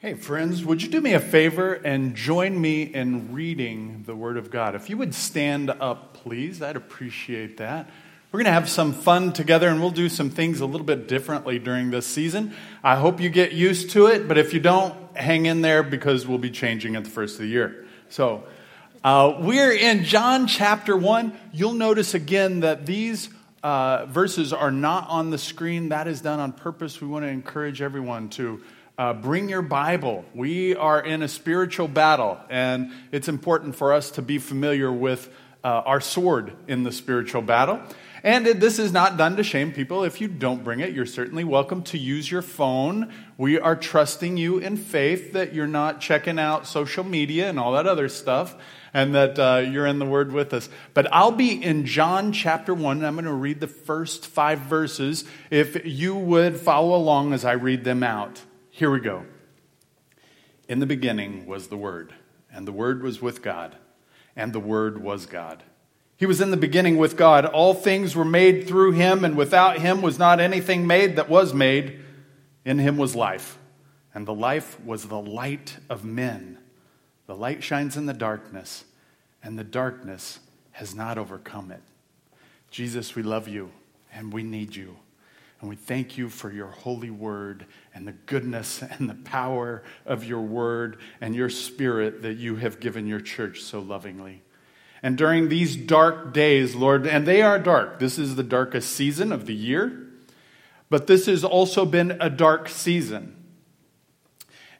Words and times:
Hey, 0.00 0.14
friends, 0.14 0.64
would 0.64 0.80
you 0.80 0.88
do 0.88 1.00
me 1.00 1.14
a 1.14 1.18
favor 1.18 1.74
and 1.74 2.14
join 2.14 2.60
me 2.60 2.82
in 2.82 3.32
reading 3.32 4.04
the 4.06 4.14
Word 4.14 4.36
of 4.36 4.48
God? 4.48 4.76
If 4.76 4.88
you 4.88 4.96
would 4.96 5.12
stand 5.12 5.70
up, 5.70 6.14
please, 6.14 6.62
I'd 6.62 6.76
appreciate 6.76 7.56
that. 7.56 7.90
We're 8.30 8.38
going 8.38 8.44
to 8.44 8.52
have 8.52 8.68
some 8.68 8.92
fun 8.92 9.32
together 9.32 9.68
and 9.68 9.80
we'll 9.80 9.90
do 9.90 10.08
some 10.08 10.30
things 10.30 10.60
a 10.60 10.66
little 10.66 10.86
bit 10.86 11.08
differently 11.08 11.58
during 11.58 11.90
this 11.90 12.06
season. 12.06 12.54
I 12.84 12.94
hope 12.94 13.20
you 13.20 13.28
get 13.28 13.50
used 13.50 13.90
to 13.90 14.06
it, 14.06 14.28
but 14.28 14.38
if 14.38 14.54
you 14.54 14.60
don't, 14.60 14.94
hang 15.16 15.46
in 15.46 15.62
there 15.62 15.82
because 15.82 16.28
we'll 16.28 16.38
be 16.38 16.52
changing 16.52 16.94
at 16.94 17.02
the 17.02 17.10
first 17.10 17.34
of 17.34 17.40
the 17.40 17.48
year. 17.48 17.84
So, 18.08 18.44
uh, 19.02 19.34
we're 19.40 19.72
in 19.72 20.04
John 20.04 20.46
chapter 20.46 20.96
1. 20.96 21.36
You'll 21.52 21.72
notice 21.72 22.14
again 22.14 22.60
that 22.60 22.86
these 22.86 23.30
uh, 23.64 24.06
verses 24.06 24.52
are 24.52 24.70
not 24.70 25.08
on 25.08 25.30
the 25.30 25.38
screen. 25.38 25.88
That 25.88 26.06
is 26.06 26.20
done 26.20 26.38
on 26.38 26.52
purpose. 26.52 27.00
We 27.00 27.08
want 27.08 27.24
to 27.24 27.28
encourage 27.28 27.82
everyone 27.82 28.28
to 28.30 28.62
uh, 28.98 29.14
bring 29.14 29.48
your 29.48 29.62
Bible. 29.62 30.24
We 30.34 30.74
are 30.74 31.00
in 31.00 31.22
a 31.22 31.28
spiritual 31.28 31.86
battle, 31.86 32.36
and 32.50 32.90
it's 33.12 33.28
important 33.28 33.76
for 33.76 33.92
us 33.92 34.10
to 34.12 34.22
be 34.22 34.38
familiar 34.38 34.92
with 34.92 35.32
uh, 35.62 35.82
our 35.86 36.00
sword 36.00 36.52
in 36.66 36.82
the 36.82 36.90
spiritual 36.90 37.42
battle. 37.42 37.80
And 38.24 38.44
this 38.44 38.80
is 38.80 38.92
not 38.92 39.16
done 39.16 39.36
to 39.36 39.44
shame 39.44 39.72
people. 39.72 40.02
If 40.02 40.20
you 40.20 40.26
don't 40.26 40.64
bring 40.64 40.80
it, 40.80 40.92
you're 40.92 41.06
certainly 41.06 41.44
welcome 41.44 41.84
to 41.84 41.98
use 41.98 42.28
your 42.28 42.42
phone. 42.42 43.12
We 43.36 43.60
are 43.60 43.76
trusting 43.76 44.36
you 44.36 44.58
in 44.58 44.76
faith 44.76 45.32
that 45.34 45.54
you're 45.54 45.68
not 45.68 46.00
checking 46.00 46.36
out 46.36 46.66
social 46.66 47.04
media 47.04 47.48
and 47.48 47.60
all 47.60 47.74
that 47.74 47.86
other 47.86 48.08
stuff, 48.08 48.56
and 48.92 49.14
that 49.14 49.38
uh, 49.38 49.58
you're 49.58 49.86
in 49.86 50.00
the 50.00 50.06
Word 50.06 50.32
with 50.32 50.52
us. 50.52 50.68
But 50.94 51.06
I'll 51.14 51.30
be 51.30 51.62
in 51.62 51.86
John 51.86 52.32
chapter 52.32 52.74
1, 52.74 52.96
and 52.96 53.06
I'm 53.06 53.14
going 53.14 53.26
to 53.26 53.32
read 53.32 53.60
the 53.60 53.68
first 53.68 54.26
five 54.26 54.58
verses 54.58 55.24
if 55.50 55.86
you 55.86 56.16
would 56.16 56.56
follow 56.56 56.96
along 56.96 57.32
as 57.32 57.44
I 57.44 57.52
read 57.52 57.84
them 57.84 58.02
out. 58.02 58.42
Here 58.78 58.92
we 58.92 59.00
go. 59.00 59.24
In 60.68 60.78
the 60.78 60.86
beginning 60.86 61.46
was 61.46 61.66
the 61.66 61.76
Word, 61.76 62.14
and 62.48 62.64
the 62.64 62.70
Word 62.70 63.02
was 63.02 63.20
with 63.20 63.42
God, 63.42 63.74
and 64.36 64.52
the 64.52 64.60
Word 64.60 65.02
was 65.02 65.26
God. 65.26 65.64
He 66.16 66.26
was 66.26 66.40
in 66.40 66.52
the 66.52 66.56
beginning 66.56 66.96
with 66.96 67.16
God. 67.16 67.44
All 67.44 67.74
things 67.74 68.14
were 68.14 68.24
made 68.24 68.68
through 68.68 68.92
him, 68.92 69.24
and 69.24 69.36
without 69.36 69.80
him 69.80 70.00
was 70.00 70.16
not 70.16 70.38
anything 70.38 70.86
made 70.86 71.16
that 71.16 71.28
was 71.28 71.52
made. 71.52 71.98
In 72.64 72.78
him 72.78 72.98
was 72.98 73.16
life, 73.16 73.58
and 74.14 74.28
the 74.28 74.32
life 74.32 74.80
was 74.84 75.06
the 75.06 75.20
light 75.20 75.78
of 75.90 76.04
men. 76.04 76.58
The 77.26 77.34
light 77.34 77.64
shines 77.64 77.96
in 77.96 78.06
the 78.06 78.14
darkness, 78.14 78.84
and 79.42 79.58
the 79.58 79.64
darkness 79.64 80.38
has 80.70 80.94
not 80.94 81.18
overcome 81.18 81.72
it. 81.72 81.82
Jesus, 82.70 83.16
we 83.16 83.24
love 83.24 83.48
you, 83.48 83.72
and 84.12 84.32
we 84.32 84.44
need 84.44 84.76
you. 84.76 84.98
And 85.60 85.68
we 85.68 85.76
thank 85.76 86.16
you 86.16 86.28
for 86.28 86.52
your 86.52 86.68
holy 86.68 87.10
word 87.10 87.66
and 87.92 88.06
the 88.06 88.12
goodness 88.12 88.82
and 88.98 89.08
the 89.08 89.14
power 89.14 89.82
of 90.06 90.24
your 90.24 90.42
word 90.42 90.98
and 91.20 91.34
your 91.34 91.50
spirit 91.50 92.22
that 92.22 92.34
you 92.34 92.56
have 92.56 92.80
given 92.80 93.06
your 93.06 93.20
church 93.20 93.62
so 93.62 93.80
lovingly. 93.80 94.42
And 95.02 95.16
during 95.16 95.48
these 95.48 95.76
dark 95.76 96.32
days, 96.32 96.74
Lord, 96.74 97.06
and 97.06 97.26
they 97.26 97.40
are 97.42 97.58
dark, 97.58 97.98
this 97.98 98.18
is 98.18 98.34
the 98.34 98.42
darkest 98.42 98.90
season 98.90 99.32
of 99.32 99.46
the 99.46 99.54
year, 99.54 100.08
but 100.90 101.06
this 101.06 101.26
has 101.26 101.44
also 101.44 101.84
been 101.84 102.16
a 102.20 102.30
dark 102.30 102.68
season. 102.68 103.36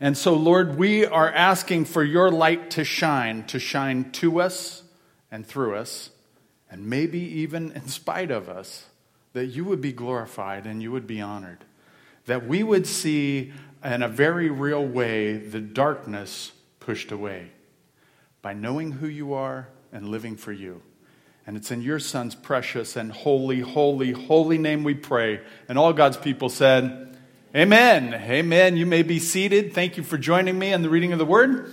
And 0.00 0.16
so, 0.16 0.34
Lord, 0.34 0.76
we 0.76 1.04
are 1.04 1.30
asking 1.32 1.84
for 1.84 2.02
your 2.02 2.30
light 2.30 2.70
to 2.72 2.84
shine, 2.84 3.44
to 3.46 3.58
shine 3.58 4.10
to 4.12 4.40
us 4.40 4.82
and 5.30 5.46
through 5.46 5.76
us, 5.76 6.10
and 6.70 6.86
maybe 6.86 7.18
even 7.18 7.72
in 7.72 7.88
spite 7.88 8.30
of 8.30 8.48
us 8.48 8.87
that 9.38 9.46
you 9.46 9.64
would 9.64 9.80
be 9.80 9.92
glorified 9.92 10.66
and 10.66 10.82
you 10.82 10.90
would 10.90 11.06
be 11.06 11.20
honored. 11.20 11.64
That 12.26 12.48
we 12.48 12.64
would 12.64 12.88
see 12.88 13.52
in 13.84 14.02
a 14.02 14.08
very 14.08 14.50
real 14.50 14.84
way 14.84 15.36
the 15.36 15.60
darkness 15.60 16.50
pushed 16.80 17.12
away 17.12 17.52
by 18.42 18.52
knowing 18.52 18.90
who 18.90 19.06
you 19.06 19.34
are 19.34 19.68
and 19.92 20.08
living 20.08 20.36
for 20.36 20.50
you. 20.50 20.82
And 21.46 21.56
it's 21.56 21.70
in 21.70 21.82
your 21.82 22.00
Son's 22.00 22.34
precious 22.34 22.96
and 22.96 23.12
holy, 23.12 23.60
holy, 23.60 24.10
holy 24.10 24.58
name 24.58 24.82
we 24.82 24.94
pray. 24.94 25.40
And 25.68 25.78
all 25.78 25.92
God's 25.92 26.16
people 26.16 26.48
said, 26.48 27.16
Amen. 27.54 28.12
Amen. 28.14 28.76
You 28.76 28.86
may 28.86 29.04
be 29.04 29.20
seated. 29.20 29.72
Thank 29.72 29.96
you 29.96 30.02
for 30.02 30.18
joining 30.18 30.58
me 30.58 30.72
in 30.72 30.82
the 30.82 30.90
reading 30.90 31.12
of 31.12 31.20
the 31.20 31.24
Word. 31.24 31.72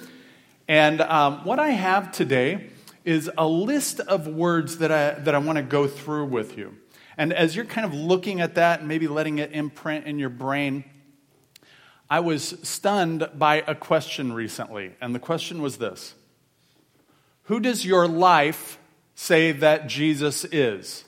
And 0.68 1.02
um, 1.02 1.44
what 1.44 1.58
I 1.58 1.70
have 1.70 2.12
today 2.12 2.70
is 3.04 3.30
a 3.40 3.48
list 3.48 4.02
of 4.02 4.28
words 4.28 4.78
that 4.78 4.92
I, 4.92 5.20
that 5.22 5.34
I 5.34 5.40
want 5.40 5.58
to 5.58 5.64
go 5.64 5.88
through 5.88 6.26
with 6.26 6.60
you. 6.60 6.78
And 7.18 7.32
as 7.34 7.56
you're 7.56 7.66
kind 7.66 7.86
of 7.86 7.94
looking 7.94 8.42
at 8.42 8.56
that 8.56 8.80
and 8.80 8.88
maybe 8.88 9.08
letting 9.08 9.40
it 9.40 9.52
imprint 9.54 10.06
in 10.06 10.20
your 10.20 10.30
brain, 10.30 10.84
I 12.10 12.20
was 12.20 12.56
stunned 12.64 13.30
by 13.36 13.64
a 13.68 13.76
question 13.76 14.34
recently. 14.34 14.92
And 15.02 15.16
the 15.16 15.20
question 15.20 15.62
was 15.62 15.78
this 15.78 16.16
Who 17.44 17.60
does 17.60 17.86
your 17.86 18.08
life 18.08 18.78
say 19.16 19.52
that 19.54 19.88
Jesus 19.88 20.46
is? 20.46 21.06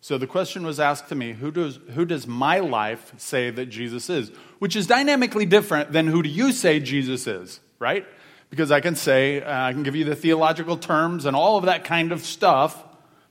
So 0.00 0.16
the 0.16 0.26
question 0.26 0.64
was 0.64 0.78
asked 0.78 1.08
to 1.08 1.14
me 1.14 1.32
who 1.32 1.50
does, 1.50 1.78
who 1.94 2.04
does 2.04 2.26
my 2.26 2.60
life 2.60 3.12
say 3.18 3.50
that 3.50 3.66
Jesus 3.66 4.08
is? 4.08 4.30
Which 4.58 4.76
is 4.76 4.86
dynamically 4.86 5.44
different 5.44 5.92
than 5.92 6.06
who 6.06 6.22
do 6.22 6.28
you 6.28 6.52
say 6.52 6.80
Jesus 6.80 7.26
is, 7.26 7.60
right? 7.78 8.06
Because 8.48 8.70
I 8.70 8.80
can 8.80 8.96
say, 8.96 9.42
uh, 9.42 9.64
I 9.66 9.72
can 9.72 9.82
give 9.82 9.96
you 9.96 10.04
the 10.04 10.16
theological 10.16 10.76
terms 10.76 11.26
and 11.26 11.36
all 11.36 11.58
of 11.58 11.64
that 11.64 11.84
kind 11.84 12.12
of 12.12 12.20
stuff. 12.20 12.82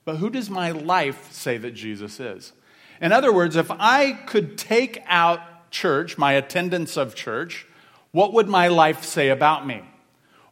But 0.07 0.19
who 0.19 0.29
does 0.29 0.49
my 0.49 0.71
life 0.71 1.33
say 1.33 1.57
that 1.57 1.71
Jesus 1.71 2.21
is? 2.21 2.53
In 3.01 3.11
other 3.11 3.33
words, 3.33 3.57
if 3.57 3.69
I 3.69 4.13
could 4.13 4.57
take 4.57 5.03
out 5.05 5.69
church, 5.69 6.17
my 6.17 6.31
attendance 6.31 6.95
of 6.95 7.13
church, 7.13 7.67
what 8.13 8.31
would 8.31 8.47
my 8.47 8.69
life 8.69 9.03
say 9.03 9.27
about 9.27 9.67
me? 9.67 9.81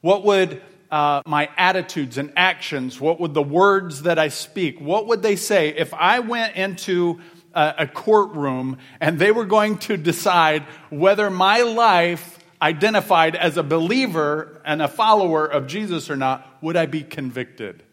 What 0.01 0.25
would 0.25 0.61
uh, 0.91 1.21
my 1.25 1.49
attitudes 1.55 2.17
and 2.17 2.33
actions, 2.35 2.99
what 2.99 3.21
would 3.21 3.33
the 3.33 3.41
words 3.41 4.01
that 4.01 4.19
I 4.19 4.27
speak, 4.27 4.81
what 4.81 5.07
would 5.07 5.21
they 5.21 5.37
say 5.37 5.69
if 5.69 5.93
I 5.93 6.19
went 6.19 6.57
into 6.57 7.21
a, 7.53 7.75
a 7.77 7.87
courtroom 7.87 8.77
and 8.99 9.19
they 9.19 9.31
were 9.31 9.45
going 9.45 9.77
to 9.77 9.95
decide 9.95 10.63
whether 10.89 11.29
my 11.29 11.61
life 11.61 12.39
identified 12.61 13.37
as 13.37 13.55
a 13.55 13.63
believer 13.63 14.61
and 14.65 14.81
a 14.81 14.89
follower 14.89 15.45
of 15.45 15.65
Jesus 15.65 16.09
or 16.09 16.17
not, 16.17 16.45
would 16.61 16.75
I 16.75 16.87
be 16.87 17.03
convicted? 17.03 17.83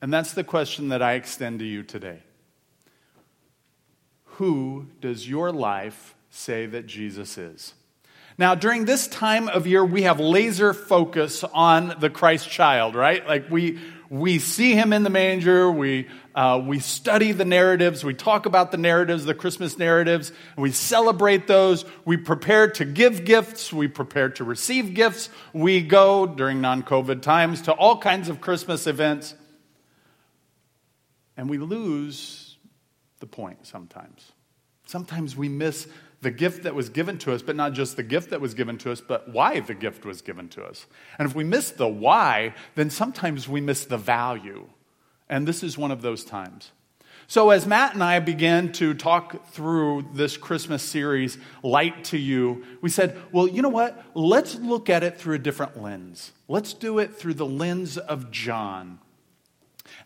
And 0.00 0.12
that's 0.12 0.32
the 0.32 0.44
question 0.44 0.88
that 0.90 1.02
I 1.02 1.14
extend 1.14 1.58
to 1.58 1.64
you 1.64 1.82
today. 1.82 2.20
Who 4.24 4.86
does 5.00 5.28
your 5.28 5.50
life 5.50 6.14
say 6.30 6.66
that 6.66 6.86
Jesus 6.86 7.36
is? 7.36 7.74
Now, 8.38 8.54
during 8.54 8.84
this 8.84 9.08
time 9.08 9.48
of 9.48 9.66
year, 9.66 9.84
we 9.84 10.02
have 10.02 10.20
laser 10.20 10.72
focus 10.72 11.42
on 11.42 11.96
the 11.98 12.08
Christ 12.08 12.48
child, 12.48 12.94
right? 12.94 13.26
Like 13.26 13.50
we, 13.50 13.80
we 14.10 14.38
see 14.38 14.74
him 14.74 14.92
in 14.92 15.02
the 15.02 15.10
manger, 15.10 15.68
we, 15.68 16.06
uh, 16.36 16.62
we 16.64 16.78
study 16.78 17.32
the 17.32 17.44
narratives, 17.44 18.04
we 18.04 18.14
talk 18.14 18.46
about 18.46 18.70
the 18.70 18.78
narratives, 18.78 19.24
the 19.24 19.34
Christmas 19.34 19.76
narratives, 19.76 20.30
we 20.56 20.70
celebrate 20.70 21.48
those, 21.48 21.84
we 22.04 22.16
prepare 22.16 22.70
to 22.70 22.84
give 22.84 23.24
gifts, 23.24 23.72
we 23.72 23.88
prepare 23.88 24.28
to 24.30 24.44
receive 24.44 24.94
gifts, 24.94 25.30
we 25.52 25.82
go 25.82 26.24
during 26.24 26.60
non 26.60 26.84
COVID 26.84 27.22
times 27.22 27.62
to 27.62 27.72
all 27.72 27.98
kinds 27.98 28.28
of 28.28 28.40
Christmas 28.40 28.86
events. 28.86 29.34
And 31.38 31.48
we 31.48 31.56
lose 31.56 32.58
the 33.20 33.26
point 33.26 33.66
sometimes. 33.66 34.32
Sometimes 34.84 35.36
we 35.36 35.48
miss 35.48 35.86
the 36.20 36.32
gift 36.32 36.64
that 36.64 36.74
was 36.74 36.88
given 36.88 37.16
to 37.18 37.32
us, 37.32 37.42
but 37.42 37.54
not 37.54 37.72
just 37.72 37.96
the 37.96 38.02
gift 38.02 38.30
that 38.30 38.40
was 38.40 38.54
given 38.54 38.76
to 38.78 38.90
us, 38.90 39.00
but 39.00 39.32
why 39.32 39.60
the 39.60 39.74
gift 39.74 40.04
was 40.04 40.20
given 40.20 40.48
to 40.48 40.64
us. 40.64 40.86
And 41.16 41.28
if 41.28 41.36
we 41.36 41.44
miss 41.44 41.70
the 41.70 41.86
why, 41.86 42.54
then 42.74 42.90
sometimes 42.90 43.48
we 43.48 43.60
miss 43.60 43.84
the 43.84 43.96
value. 43.96 44.68
And 45.28 45.46
this 45.46 45.62
is 45.62 45.78
one 45.78 45.92
of 45.92 46.02
those 46.02 46.24
times. 46.24 46.72
So, 47.28 47.50
as 47.50 47.66
Matt 47.66 47.92
and 47.92 48.02
I 48.02 48.20
began 48.20 48.72
to 48.72 48.94
talk 48.94 49.48
through 49.48 50.08
this 50.14 50.38
Christmas 50.38 50.82
series, 50.82 51.36
Light 51.62 52.04
to 52.04 52.18
You, 52.18 52.64
we 52.80 52.88
said, 52.88 53.20
well, 53.32 53.46
you 53.46 53.60
know 53.60 53.68
what? 53.68 54.02
Let's 54.14 54.54
look 54.56 54.88
at 54.88 55.04
it 55.04 55.18
through 55.18 55.34
a 55.34 55.38
different 55.38 55.80
lens. 55.80 56.32
Let's 56.48 56.72
do 56.72 56.98
it 56.98 57.14
through 57.14 57.34
the 57.34 57.46
lens 57.46 57.98
of 57.98 58.30
John. 58.30 58.98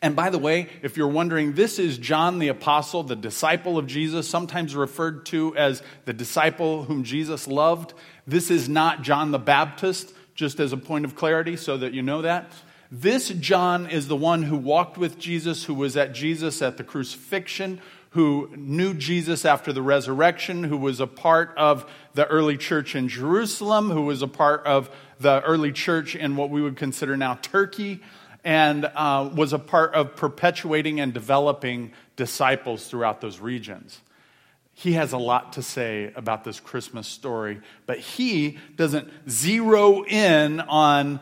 And 0.00 0.17
by 0.17 0.31
the 0.31 0.38
way, 0.38 0.69
if 0.82 0.96
you're 0.96 1.08
wondering, 1.08 1.55
this 1.55 1.79
is 1.79 1.99
John 1.99 2.38
the 2.38 2.49
Apostle, 2.49 3.02
the 3.02 3.17
disciple 3.17 3.79
of 3.79 3.87
Jesus, 3.87 4.29
sometimes 4.29 4.75
referred 4.75 5.26
to 5.26 5.56
as 5.56 5.82
the 6.05 6.12
disciple 6.12 6.84
whom 6.84 7.05
Jesus 7.05 7.46
loved. 7.46 7.94
This 8.26 8.50
is 8.50 8.69
not 8.69 9.02
John 9.02 9.31
the 9.31 9.38
Baptist, 9.38 10.12
just 10.34 10.61
as 10.61 10.73
a 10.73 10.76
point 10.76 11.05
of 11.05 11.14
clarity 11.14 11.56
so 11.56 11.76
that 11.76 11.93
you 11.93 12.02
know 12.02 12.23
that. 12.23 12.52
This 12.90 13.29
John 13.29 13.87
is 13.88 14.08
the 14.08 14.17
one 14.17 14.43
who 14.43 14.56
walked 14.56 14.99
with 14.99 15.19
Jesus, 15.19 15.64
who 15.64 15.75
was 15.75 15.96
at 15.96 16.12
Jesus 16.12 16.61
at 16.61 16.76
the 16.76 16.84
crucifixion, 16.84 17.81
who 18.11 18.50
knew 18.55 18.93
Jesus 18.93 19.46
after 19.46 19.73
the 19.73 19.81
resurrection, 19.81 20.64
who 20.64 20.76
was 20.76 21.00
a 21.00 21.06
part 21.06 21.55
of 21.56 21.90
the 22.12 22.26
early 22.26 22.58
church 22.58 22.94
in 22.94 23.08
Jerusalem, 23.08 23.90
who 23.90 24.02
was 24.02 24.20
a 24.20 24.29
part 24.29 24.67
of 24.67 24.90
the 25.19 25.40
early 25.43 25.73
church 25.73 26.14
in 26.14 26.37
what 26.37 26.50
we 26.50 26.61
would 26.61 26.76
consider 26.76 27.17
now 27.17 27.38
Turkey 27.40 28.02
and 28.44 28.85
uh, 28.85 29.31
was 29.35 29.53
a 29.53 29.59
part 29.59 29.94
of 29.94 30.17
perpetuating 30.17 31.00
and 31.00 31.15
developing 31.15 31.93
disciples 32.17 32.87
throughout 32.87 33.21
those 33.21 33.41
regions. 33.41 34.00
he 34.75 34.93
has 34.93 35.12
a 35.12 35.19
lot 35.19 35.53
to 35.55 35.62
say 35.62 36.12
about 36.17 36.44
this 36.44 36.59
Christmas 36.59 37.06
story, 37.06 37.61
but 37.87 37.99
he 37.99 38.59
doesn't 38.77 39.09
zero 39.29 40.03
in 40.05 40.61
on 40.61 41.21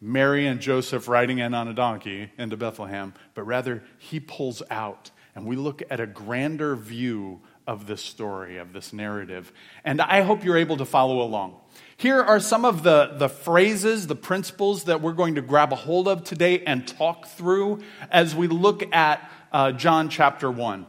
Mary 0.00 0.46
and 0.46 0.60
Joseph 0.60 1.08
riding 1.08 1.38
in 1.38 1.54
on 1.54 1.68
a 1.68 1.74
donkey 1.74 2.30
into 2.38 2.56
Bethlehem, 2.56 3.14
but 3.34 3.42
rather 3.44 3.82
he 3.98 4.20
pulls 4.20 4.62
out 4.70 5.10
and 5.34 5.46
we 5.46 5.54
look 5.54 5.82
at 5.90 6.00
a 6.00 6.06
grander 6.06 6.74
view 6.74 7.40
of 7.68 7.86
this 7.86 8.00
story, 8.00 8.56
of 8.56 8.72
this 8.72 8.94
narrative. 8.94 9.52
And 9.84 10.00
I 10.00 10.22
hope 10.22 10.42
you're 10.42 10.56
able 10.56 10.78
to 10.78 10.86
follow 10.86 11.20
along. 11.20 11.54
Here 11.98 12.20
are 12.20 12.40
some 12.40 12.64
of 12.64 12.82
the, 12.82 13.14
the 13.18 13.28
phrases, 13.28 14.06
the 14.06 14.16
principles 14.16 14.84
that 14.84 15.02
we're 15.02 15.12
going 15.12 15.34
to 15.34 15.42
grab 15.42 15.70
a 15.72 15.76
hold 15.76 16.08
of 16.08 16.24
today 16.24 16.64
and 16.64 16.88
talk 16.88 17.26
through 17.26 17.82
as 18.10 18.34
we 18.34 18.48
look 18.48 18.82
at 18.94 19.30
uh, 19.52 19.72
John 19.72 20.08
chapter 20.08 20.50
1. 20.50 20.86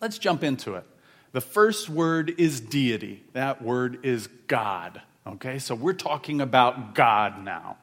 Let's 0.00 0.18
jump 0.18 0.44
into 0.44 0.76
it. 0.76 0.84
The 1.32 1.40
first 1.40 1.90
word 1.90 2.34
is 2.38 2.60
deity. 2.60 3.24
That 3.32 3.60
word 3.60 3.98
is 4.04 4.28
God. 4.46 5.02
Okay, 5.26 5.58
so 5.58 5.74
we're 5.74 5.92
talking 5.92 6.40
about 6.40 6.94
God 6.94 7.44
now. 7.44 7.78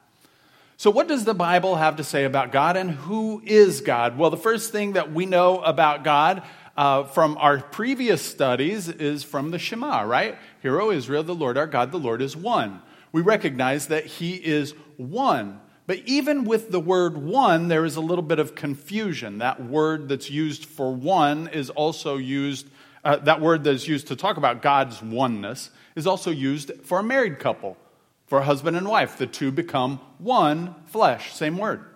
So, 0.76 0.92
what 0.92 1.08
does 1.08 1.24
the 1.24 1.34
Bible 1.34 1.74
have 1.74 1.96
to 1.96 2.04
say 2.04 2.24
about 2.24 2.52
God 2.52 2.76
and 2.76 2.92
who 2.92 3.42
is 3.44 3.80
God? 3.80 4.16
Well, 4.16 4.30
the 4.30 4.36
first 4.36 4.70
thing 4.70 4.92
that 4.92 5.12
we 5.12 5.26
know 5.26 5.60
about 5.60 6.04
God 6.04 6.44
uh, 6.78 7.02
from 7.02 7.36
our 7.38 7.58
previous 7.58 8.24
studies 8.24 8.88
is 8.88 9.24
from 9.24 9.50
the 9.50 9.58
Shema, 9.58 10.02
right? 10.02 10.38
Hear, 10.62 10.80
O 10.80 10.92
Israel, 10.92 11.24
the 11.24 11.34
Lord 11.34 11.58
our 11.58 11.66
God, 11.66 11.90
the 11.90 11.98
Lord 11.98 12.22
is 12.22 12.36
one. 12.36 12.80
We 13.10 13.20
recognize 13.20 13.88
that 13.88 14.06
He 14.06 14.36
is 14.36 14.74
one. 14.96 15.60
But 15.88 15.98
even 16.06 16.44
with 16.44 16.70
the 16.70 16.78
word 16.78 17.18
one, 17.18 17.66
there 17.66 17.84
is 17.84 17.96
a 17.96 18.00
little 18.00 18.22
bit 18.22 18.38
of 18.38 18.54
confusion. 18.54 19.38
That 19.38 19.60
word 19.60 20.08
that's 20.08 20.30
used 20.30 20.66
for 20.66 20.94
one 20.94 21.48
is 21.48 21.68
also 21.68 22.16
used, 22.16 22.68
uh, 23.04 23.16
that 23.16 23.40
word 23.40 23.64
that's 23.64 23.88
used 23.88 24.06
to 24.08 24.14
talk 24.14 24.36
about 24.36 24.62
God's 24.62 25.02
oneness 25.02 25.70
is 25.96 26.06
also 26.06 26.30
used 26.30 26.70
for 26.84 27.00
a 27.00 27.02
married 27.02 27.40
couple 27.40 27.76
for 28.28 28.38
a 28.38 28.44
husband 28.44 28.76
and 28.76 28.86
wife. 28.86 29.18
The 29.18 29.26
two 29.26 29.50
become 29.50 29.98
one 30.18 30.76
flesh, 30.86 31.34
same 31.34 31.58
word. 31.58 31.87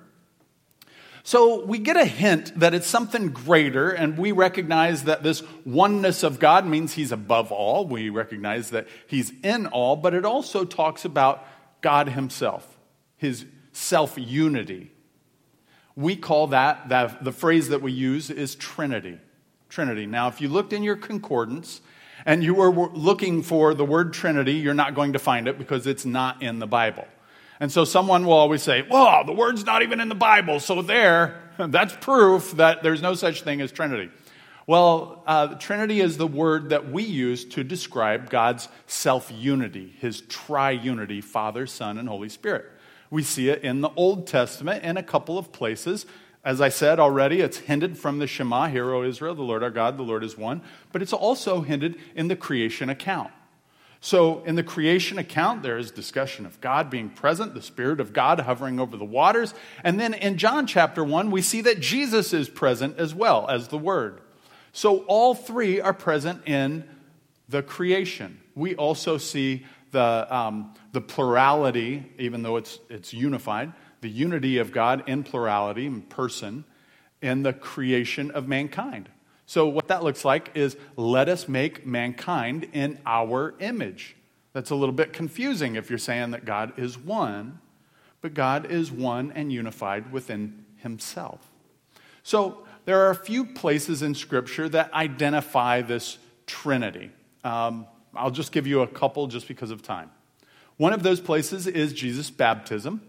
So 1.25 1.65
we 1.65 1.79
get 1.79 1.97
a 1.97 2.05
hint 2.05 2.59
that 2.59 2.75
it's 2.75 2.87
something 2.87 3.29
greater, 3.29 3.91
and 3.91 4.19
we 4.19 4.33
recognize 4.33 5.05
that 5.05 5.23
this 5.23 5.43
oneness 5.65 6.23
of 6.25 6.41
God 6.41 6.67
means 6.67 6.95
He's 6.95 7.13
above 7.13 7.53
all. 7.53 7.87
We 7.87 8.11
recognize 8.11 8.71
that 8.71 8.89
He's 9.07 9.33
in 9.43 9.67
all, 9.67 9.95
but 9.95 10.15
it 10.15 10.25
also 10.25 10.65
talks 10.65 11.05
about 11.05 11.47
God 11.81 12.09
Himself, 12.09 12.77
His 13.17 13.47
self 13.73 14.19
unity. 14.19 14.91
We 15.95 16.17
call 16.17 16.49
that, 16.49 16.89
that, 16.89 17.23
the 17.23 17.33
phrase 17.33 17.69
that 17.69 17.83
we 17.83 17.93
use 17.93 18.31
is 18.31 18.55
Trinity. 18.57 19.19
Trinity. 19.69 20.07
Now, 20.07 20.29
if 20.29 20.41
you 20.41 20.49
looked 20.49 20.73
in 20.73 20.83
your 20.83 20.97
concordance, 20.97 21.83
and 22.25 22.43
you 22.43 22.55
were 22.55 22.71
looking 22.71 23.43
for 23.43 23.75
the 23.75 23.85
word 23.85 24.13
Trinity, 24.13 24.55
you're 24.55 24.75
not 24.75 24.95
going 24.95 25.13
to 25.13 25.19
find 25.19 25.49
it 25.49 25.59
because 25.59 25.87
it's 25.87 26.05
not 26.05 26.43
in 26.43 26.59
the 26.59 26.67
Bible. 26.67 27.07
And 27.63 27.71
so 27.71 27.85
someone 27.85 28.27
will 28.27 28.33
always 28.33 28.61
say, 28.61 28.85
well, 28.91 29.23
the 29.23 29.33
word's 29.33 29.65
not 29.65 29.83
even 29.83 30.01
in 30.01 30.09
the 30.09 30.17
Bible. 30.17 30.59
So 30.59 30.83
there, 30.83 31.41
that's 31.59 31.95
proof 32.01 32.51
that 32.57 32.83
there's 32.83 33.01
no 33.01 33.15
such 33.15 33.43
thing 33.43 33.61
as 33.61 33.71
Trinity. 33.71 34.11
Well, 34.67 35.23
uh, 35.29 35.55
Trinity 35.55 36.01
is 36.01 36.17
the 36.17 36.27
word 36.27 36.71
that 36.71 36.91
we 36.91 37.05
use 37.05 37.45
to 37.51 37.63
describe 37.63 38.31
God's 38.31 38.69
self 38.89 39.31
unity, 39.31 39.95
his 40.01 40.23
triunity, 40.23 41.23
Father, 41.23 41.69
Son, 41.69 41.99
and 41.99 42.09
Holy 42.09 42.29
Spirit. 42.29 42.65
We 43.11 43.23
see 43.23 43.49
it 43.49 43.63
in 43.63 43.81
the 43.81 43.91
Old 43.95 44.27
Testament 44.27 44.83
in 44.83 44.97
a 44.97 45.03
couple 45.05 45.39
of 45.39 45.53
places. 45.53 46.05
As 46.45 46.61
I 46.61 46.69
said 46.69 46.99
already, 46.99 47.43
it's 47.43 47.59
hinted 47.59 47.97
from 47.97 48.19
the 48.19 48.27
Shema, 48.27 48.67
Hear, 48.71 48.93
O 48.93 49.05
Israel, 49.05 49.37
the 49.37 49.43
Lord 49.43 49.63
our 49.63 49.71
God, 49.71 49.97
the 49.99 50.03
Lord 50.03 50.25
is 50.25 50.37
one. 50.37 50.63
But 50.91 51.01
it's 51.01 51.13
also 51.13 51.61
hinted 51.61 51.97
in 52.17 52.27
the 52.27 52.35
creation 52.35 52.91
account. 52.91 53.31
So, 54.05 54.43
in 54.43 54.57
the 54.57 54.65
creation 54.65 55.17
account, 55.19 55.63
there 55.63 55.79
is 55.79 55.93
discussion 55.93 56.45
of 56.45 56.61
God 56.61 56.91
being 56.91 57.09
present, 57.09 57.55
the 57.55 57.63
Spirit 57.63 58.01
of 58.01 58.13
God 58.13 58.41
hovering 58.41 58.81
over 58.81 58.97
the 58.97 59.05
waters. 59.05 59.55
And 59.85 60.01
then 60.01 60.13
in 60.13 60.39
John 60.39 60.67
chapter 60.67 61.05
1, 61.05 61.31
we 61.31 61.41
see 61.41 61.61
that 61.61 61.79
Jesus 61.79 62.33
is 62.33 62.49
present 62.49 62.99
as 62.99 63.15
well 63.15 63.49
as 63.49 63.69
the 63.69 63.79
Word. 63.79 64.21
So, 64.73 65.05
all 65.05 65.37
three 65.37 65.81
are 65.81 65.95
present 65.95 66.49
in 66.49 66.83
the 67.49 67.63
creation. 67.63 68.41
We 68.57 68.75
also 68.75 69.19
see 69.19 69.67
the, 69.93 70.27
um, 70.35 70.75
the 70.91 71.01
plurality, 71.01 72.13
even 72.19 72.43
though 72.43 72.57
it's, 72.57 72.81
it's 72.91 73.13
unified, 73.15 73.73
the 74.01 74.11
unity 74.11 74.59
of 74.59 74.73
God 74.73 75.09
in 75.09 75.23
plurality, 75.23 75.87
in 75.87 76.03
person, 76.03 76.65
in 77.21 77.45
the 77.45 77.53
creation 77.53 78.33
of 78.33 78.49
mankind. 78.49 79.11
So, 79.53 79.67
what 79.67 79.89
that 79.89 80.03
looks 80.03 80.25
like 80.25 80.51
is 80.55 80.79
let 80.97 81.29
us 81.29 81.47
make 81.47 81.85
mankind 81.85 82.71
in 82.73 82.99
our 83.05 83.53
image. 83.61 84.17
That's 84.55 84.71
a 84.71 84.75
little 84.75 84.95
bit 84.95 85.13
confusing 85.13 85.77
if 85.77 85.91
you're 85.91 85.99
saying 85.99 86.31
that 86.31 86.47
God 86.47 86.79
is 86.79 86.97
one, 86.97 87.61
but 88.23 88.33
God 88.33 88.71
is 88.71 88.91
one 88.91 89.31
and 89.33 89.53
unified 89.53 90.11
within 90.11 90.65
himself. 90.77 91.51
So, 92.23 92.67
there 92.87 93.01
are 93.01 93.11
a 93.11 93.15
few 93.15 93.45
places 93.45 94.01
in 94.01 94.15
Scripture 94.15 94.71
that 94.71 94.91
identify 94.95 95.83
this 95.83 96.17
Trinity. 96.47 97.11
Um, 97.45 97.87
I'll 98.15 98.31
just 98.31 98.53
give 98.53 98.67
you 98.67 98.81
a 98.81 98.87
couple 98.87 99.27
just 99.27 99.49
because 99.49 99.71
of 99.71 99.83
time. 99.83 100.11
One 100.79 100.95
of 100.95 101.03
those 101.03 101.21
places 101.21 101.67
is 101.67 101.93
Jesus' 101.93 102.31
baptism. 102.31 103.03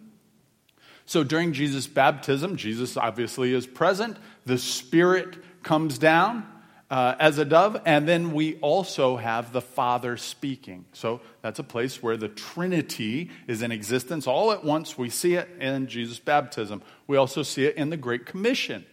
So 1.05 1.23
during 1.23 1.53
Jesus' 1.53 1.87
baptism, 1.87 2.55
Jesus 2.55 2.97
obviously 2.97 3.53
is 3.53 3.67
present. 3.67 4.17
The 4.45 4.57
Spirit 4.57 5.37
comes 5.63 5.97
down 5.97 6.47
uh, 6.89 7.15
as 7.19 7.37
a 7.37 7.45
dove, 7.45 7.81
and 7.85 8.07
then 8.07 8.33
we 8.33 8.55
also 8.57 9.17
have 9.17 9.51
the 9.51 9.61
Father 9.61 10.15
speaking. 10.17 10.85
So 10.93 11.21
that's 11.41 11.59
a 11.59 11.63
place 11.63 12.03
where 12.03 12.17
the 12.17 12.27
Trinity 12.27 13.31
is 13.47 13.61
in 13.61 13.71
existence 13.71 14.27
all 14.27 14.51
at 14.51 14.63
once. 14.63 14.97
We 14.97 15.09
see 15.09 15.33
it 15.35 15.49
in 15.59 15.87
Jesus' 15.87 16.19
baptism. 16.19 16.81
We 17.07 17.17
also 17.17 17.41
see 17.41 17.65
it 17.65 17.75
in 17.77 17.89
the 17.89 17.97
Great 17.97 18.25
Commission. 18.25 18.85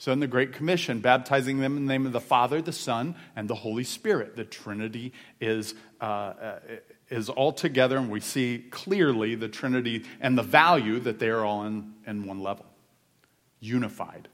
So, 0.00 0.12
in 0.12 0.20
the 0.20 0.28
Great 0.28 0.52
Commission, 0.52 1.00
baptizing 1.00 1.58
them 1.58 1.76
in 1.76 1.84
the 1.84 1.92
name 1.92 2.06
of 2.06 2.12
the 2.12 2.20
Father, 2.20 2.62
the 2.62 2.72
Son, 2.72 3.16
and 3.34 3.50
the 3.50 3.56
Holy 3.56 3.82
Spirit. 3.82 4.36
The 4.36 4.44
Trinity 4.44 5.12
is 5.40 5.74
uh, 6.00 6.04
uh, 6.04 6.58
is 7.10 7.28
all 7.28 7.52
together, 7.52 7.96
and 7.96 8.08
we 8.08 8.20
see 8.20 8.64
clearly 8.70 9.34
the 9.34 9.48
Trinity 9.48 10.04
and 10.20 10.38
the 10.38 10.42
value 10.42 11.00
that 11.00 11.18
they 11.18 11.28
are 11.28 11.44
all 11.44 11.64
in, 11.64 11.94
in 12.06 12.26
one 12.26 12.40
level. 12.40 12.66
Unified, 13.60 14.28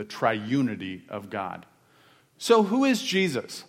the 0.00 0.06
triunity 0.06 1.06
of 1.10 1.28
God. 1.28 1.66
So, 2.38 2.62
who 2.62 2.86
is 2.86 3.02
Jesus? 3.02 3.64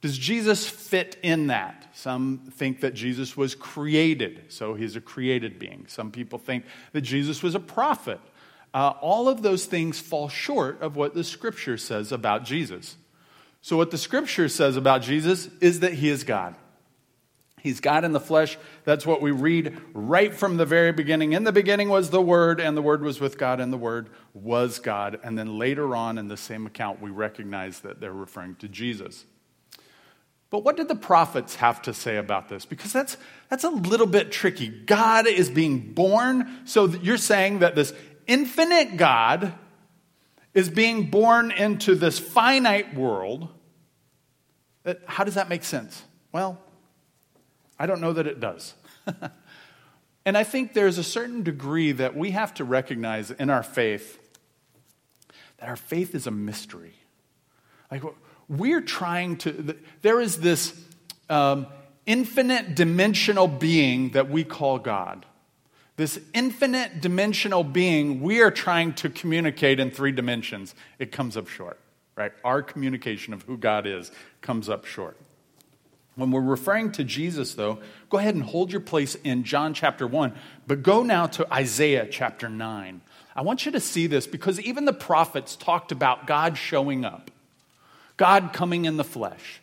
Does 0.00 0.16
Jesus 0.16 0.66
fit 0.66 1.18
in 1.22 1.48
that? 1.48 1.86
Some 1.92 2.50
think 2.50 2.80
that 2.80 2.94
Jesus 2.94 3.36
was 3.36 3.54
created, 3.54 4.44
so 4.48 4.72
he's 4.72 4.96
a 4.96 5.02
created 5.02 5.58
being. 5.58 5.84
Some 5.86 6.10
people 6.10 6.38
think 6.38 6.64
that 6.92 7.02
Jesus 7.02 7.42
was 7.42 7.54
a 7.54 7.60
prophet. 7.60 8.20
Uh, 8.72 8.94
all 9.02 9.28
of 9.28 9.42
those 9.42 9.66
things 9.66 10.00
fall 10.00 10.30
short 10.30 10.80
of 10.80 10.96
what 10.96 11.12
the 11.12 11.24
scripture 11.24 11.76
says 11.76 12.10
about 12.10 12.44
Jesus. 12.44 12.96
So, 13.60 13.76
what 13.76 13.90
the 13.90 13.98
scripture 13.98 14.48
says 14.48 14.78
about 14.78 15.02
Jesus 15.02 15.50
is 15.60 15.80
that 15.80 15.92
he 15.92 16.08
is 16.08 16.24
God. 16.24 16.54
He's 17.62 17.80
God 17.80 18.04
in 18.04 18.12
the 18.12 18.20
flesh. 18.20 18.58
That's 18.84 19.06
what 19.06 19.20
we 19.20 19.30
read 19.30 19.76
right 19.92 20.34
from 20.34 20.56
the 20.56 20.66
very 20.66 20.92
beginning. 20.92 21.32
In 21.32 21.44
the 21.44 21.52
beginning 21.52 21.88
was 21.88 22.10
the 22.10 22.22
Word, 22.22 22.60
and 22.60 22.76
the 22.76 22.82
Word 22.82 23.02
was 23.02 23.20
with 23.20 23.38
God, 23.38 23.60
and 23.60 23.72
the 23.72 23.78
Word 23.78 24.10
was 24.34 24.78
God. 24.78 25.20
And 25.22 25.38
then 25.38 25.58
later 25.58 25.94
on 25.94 26.18
in 26.18 26.28
the 26.28 26.36
same 26.36 26.66
account, 26.66 27.00
we 27.02 27.10
recognize 27.10 27.80
that 27.80 28.00
they're 28.00 28.12
referring 28.12 28.56
to 28.56 28.68
Jesus. 28.68 29.24
But 30.50 30.64
what 30.64 30.76
did 30.76 30.88
the 30.88 30.96
prophets 30.96 31.56
have 31.56 31.80
to 31.82 31.94
say 31.94 32.16
about 32.16 32.48
this? 32.48 32.64
Because 32.64 32.92
that's, 32.92 33.16
that's 33.48 33.64
a 33.64 33.70
little 33.70 34.06
bit 34.06 34.32
tricky. 34.32 34.68
God 34.68 35.28
is 35.28 35.48
being 35.48 35.92
born. 35.92 36.62
So 36.64 36.86
you're 36.86 37.18
saying 37.18 37.60
that 37.60 37.76
this 37.76 37.94
infinite 38.26 38.96
God 38.96 39.52
is 40.52 40.68
being 40.68 41.08
born 41.10 41.52
into 41.52 41.94
this 41.94 42.18
finite 42.18 42.94
world. 42.96 43.48
Uh, 44.84 44.94
how 45.06 45.22
does 45.22 45.34
that 45.34 45.48
make 45.48 45.62
sense? 45.62 46.02
Well, 46.32 46.58
I 47.80 47.86
don't 47.86 48.02
know 48.02 48.12
that 48.12 48.26
it 48.26 48.40
does. 48.40 48.74
and 50.26 50.36
I 50.36 50.44
think 50.44 50.74
there's 50.74 50.98
a 50.98 51.02
certain 51.02 51.42
degree 51.42 51.92
that 51.92 52.14
we 52.14 52.32
have 52.32 52.52
to 52.54 52.64
recognize 52.64 53.30
in 53.30 53.48
our 53.48 53.62
faith 53.62 54.18
that 55.56 55.68
our 55.68 55.76
faith 55.76 56.14
is 56.14 56.26
a 56.26 56.30
mystery. 56.30 56.94
Like 57.90 58.02
we're 58.48 58.82
trying 58.82 59.38
to, 59.38 59.76
there 60.02 60.20
is 60.20 60.38
this 60.40 60.78
um, 61.30 61.66
infinite 62.04 62.74
dimensional 62.74 63.48
being 63.48 64.10
that 64.10 64.28
we 64.28 64.44
call 64.44 64.78
God. 64.78 65.24
This 65.96 66.20
infinite 66.34 67.00
dimensional 67.00 67.64
being, 67.64 68.20
we 68.20 68.42
are 68.42 68.50
trying 68.50 68.92
to 68.94 69.08
communicate 69.08 69.80
in 69.80 69.90
three 69.90 70.12
dimensions. 70.12 70.74
It 70.98 71.12
comes 71.12 71.36
up 71.36 71.48
short, 71.48 71.78
right? 72.14 72.32
Our 72.44 72.62
communication 72.62 73.32
of 73.32 73.42
who 73.42 73.56
God 73.56 73.86
is 73.86 74.10
comes 74.42 74.68
up 74.68 74.84
short. 74.84 75.16
When 76.20 76.30
we're 76.30 76.42
referring 76.42 76.92
to 76.92 77.04
Jesus, 77.04 77.54
though, 77.54 77.78
go 78.10 78.18
ahead 78.18 78.34
and 78.34 78.44
hold 78.44 78.70
your 78.70 78.82
place 78.82 79.14
in 79.16 79.42
John 79.42 79.72
chapter 79.72 80.06
1, 80.06 80.34
but 80.66 80.82
go 80.82 81.02
now 81.02 81.26
to 81.28 81.52
Isaiah 81.52 82.06
chapter 82.10 82.48
9. 82.48 83.00
I 83.34 83.42
want 83.42 83.64
you 83.64 83.72
to 83.72 83.80
see 83.80 84.06
this 84.06 84.26
because 84.26 84.60
even 84.60 84.84
the 84.84 84.92
prophets 84.92 85.56
talked 85.56 85.92
about 85.92 86.26
God 86.26 86.58
showing 86.58 87.06
up. 87.06 87.30
God 88.18 88.50
coming 88.52 88.84
in 88.84 88.98
the 88.98 89.04
flesh. 89.04 89.62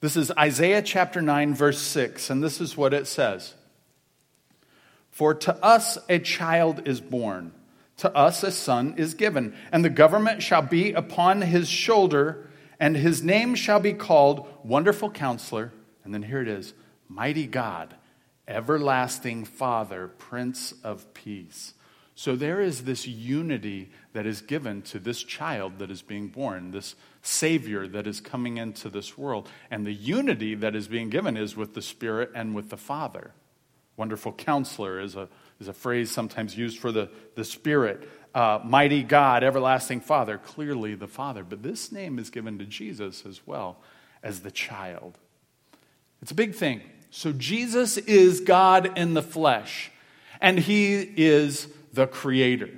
This 0.00 0.16
is 0.16 0.30
Isaiah 0.30 0.80
chapter 0.80 1.20
9, 1.20 1.54
verse 1.54 1.80
6, 1.80 2.30
and 2.30 2.40
this 2.40 2.60
is 2.60 2.76
what 2.76 2.94
it 2.94 3.08
says 3.08 3.54
For 5.10 5.34
to 5.34 5.54
us 5.64 5.98
a 6.08 6.20
child 6.20 6.86
is 6.86 7.00
born, 7.00 7.50
to 7.96 8.14
us 8.14 8.44
a 8.44 8.52
son 8.52 8.94
is 8.96 9.14
given, 9.14 9.56
and 9.72 9.84
the 9.84 9.90
government 9.90 10.40
shall 10.40 10.62
be 10.62 10.92
upon 10.92 11.40
his 11.40 11.68
shoulder, 11.68 12.48
and 12.78 12.96
his 12.96 13.22
name 13.22 13.54
shall 13.54 13.80
be 13.80 13.92
called 13.92 14.46
Wonderful 14.64 15.10
Counselor. 15.10 15.72
And 16.04 16.12
then 16.12 16.22
here 16.22 16.42
it 16.42 16.48
is 16.48 16.74
Mighty 17.08 17.46
God, 17.46 17.94
Everlasting 18.46 19.44
Father, 19.44 20.08
Prince 20.18 20.74
of 20.82 21.12
Peace. 21.14 21.74
So 22.16 22.36
there 22.36 22.60
is 22.60 22.84
this 22.84 23.08
unity 23.08 23.90
that 24.12 24.26
is 24.26 24.40
given 24.40 24.82
to 24.82 25.00
this 25.00 25.22
child 25.22 25.78
that 25.78 25.90
is 25.90 26.02
being 26.02 26.28
born, 26.28 26.70
this 26.70 26.94
Savior 27.22 27.88
that 27.88 28.06
is 28.06 28.20
coming 28.20 28.56
into 28.56 28.88
this 28.88 29.18
world. 29.18 29.48
And 29.70 29.84
the 29.84 29.92
unity 29.92 30.54
that 30.54 30.76
is 30.76 30.86
being 30.86 31.10
given 31.10 31.36
is 31.36 31.56
with 31.56 31.74
the 31.74 31.82
Spirit 31.82 32.30
and 32.34 32.54
with 32.54 32.70
the 32.70 32.76
Father. 32.76 33.32
Wonderful 33.96 34.32
counselor 34.32 35.00
is 35.00 35.16
a, 35.16 35.28
is 35.58 35.68
a 35.68 35.72
phrase 35.72 36.10
sometimes 36.10 36.56
used 36.56 36.78
for 36.78 36.92
the, 36.92 37.10
the 37.34 37.44
Spirit. 37.44 38.08
Uh, 38.34 38.58
mighty 38.64 39.02
God, 39.02 39.44
everlasting 39.44 40.00
Father, 40.00 40.38
clearly 40.38 40.94
the 40.94 41.06
Father. 41.06 41.44
But 41.44 41.62
this 41.62 41.92
name 41.92 42.18
is 42.18 42.30
given 42.30 42.58
to 42.58 42.64
Jesus 42.64 43.24
as 43.24 43.46
well 43.46 43.78
as 44.22 44.40
the 44.40 44.50
child. 44.50 45.18
It's 46.20 46.32
a 46.32 46.34
big 46.34 46.54
thing. 46.54 46.80
So 47.10 47.32
Jesus 47.32 47.96
is 47.96 48.40
God 48.40 48.98
in 48.98 49.14
the 49.14 49.22
flesh, 49.22 49.92
and 50.40 50.58
he 50.58 50.96
is 51.16 51.68
the 51.92 52.08
creator. 52.08 52.70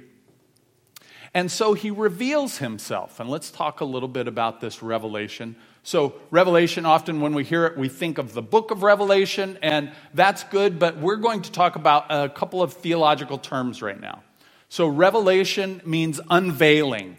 And 1.32 1.50
so 1.50 1.74
he 1.74 1.90
reveals 1.90 2.58
himself. 2.58 3.20
And 3.20 3.30
let's 3.30 3.50
talk 3.50 3.80
a 3.80 3.84
little 3.84 4.08
bit 4.08 4.28
about 4.28 4.60
this 4.60 4.82
revelation. 4.82 5.56
So, 5.82 6.14
Revelation, 6.30 6.84
often 6.84 7.20
when 7.20 7.34
we 7.34 7.44
hear 7.44 7.64
it, 7.66 7.78
we 7.78 7.88
think 7.88 8.18
of 8.18 8.34
the 8.34 8.42
book 8.42 8.72
of 8.72 8.82
Revelation, 8.82 9.56
and 9.62 9.92
that's 10.14 10.42
good, 10.44 10.80
but 10.80 10.96
we're 10.96 11.16
going 11.16 11.42
to 11.42 11.52
talk 11.52 11.76
about 11.76 12.06
a 12.10 12.28
couple 12.28 12.60
of 12.60 12.72
theological 12.72 13.38
terms 13.38 13.80
right 13.80 14.00
now. 14.00 14.22
So, 14.68 14.86
Revelation 14.86 15.80
means 15.84 16.20
unveiling, 16.28 17.16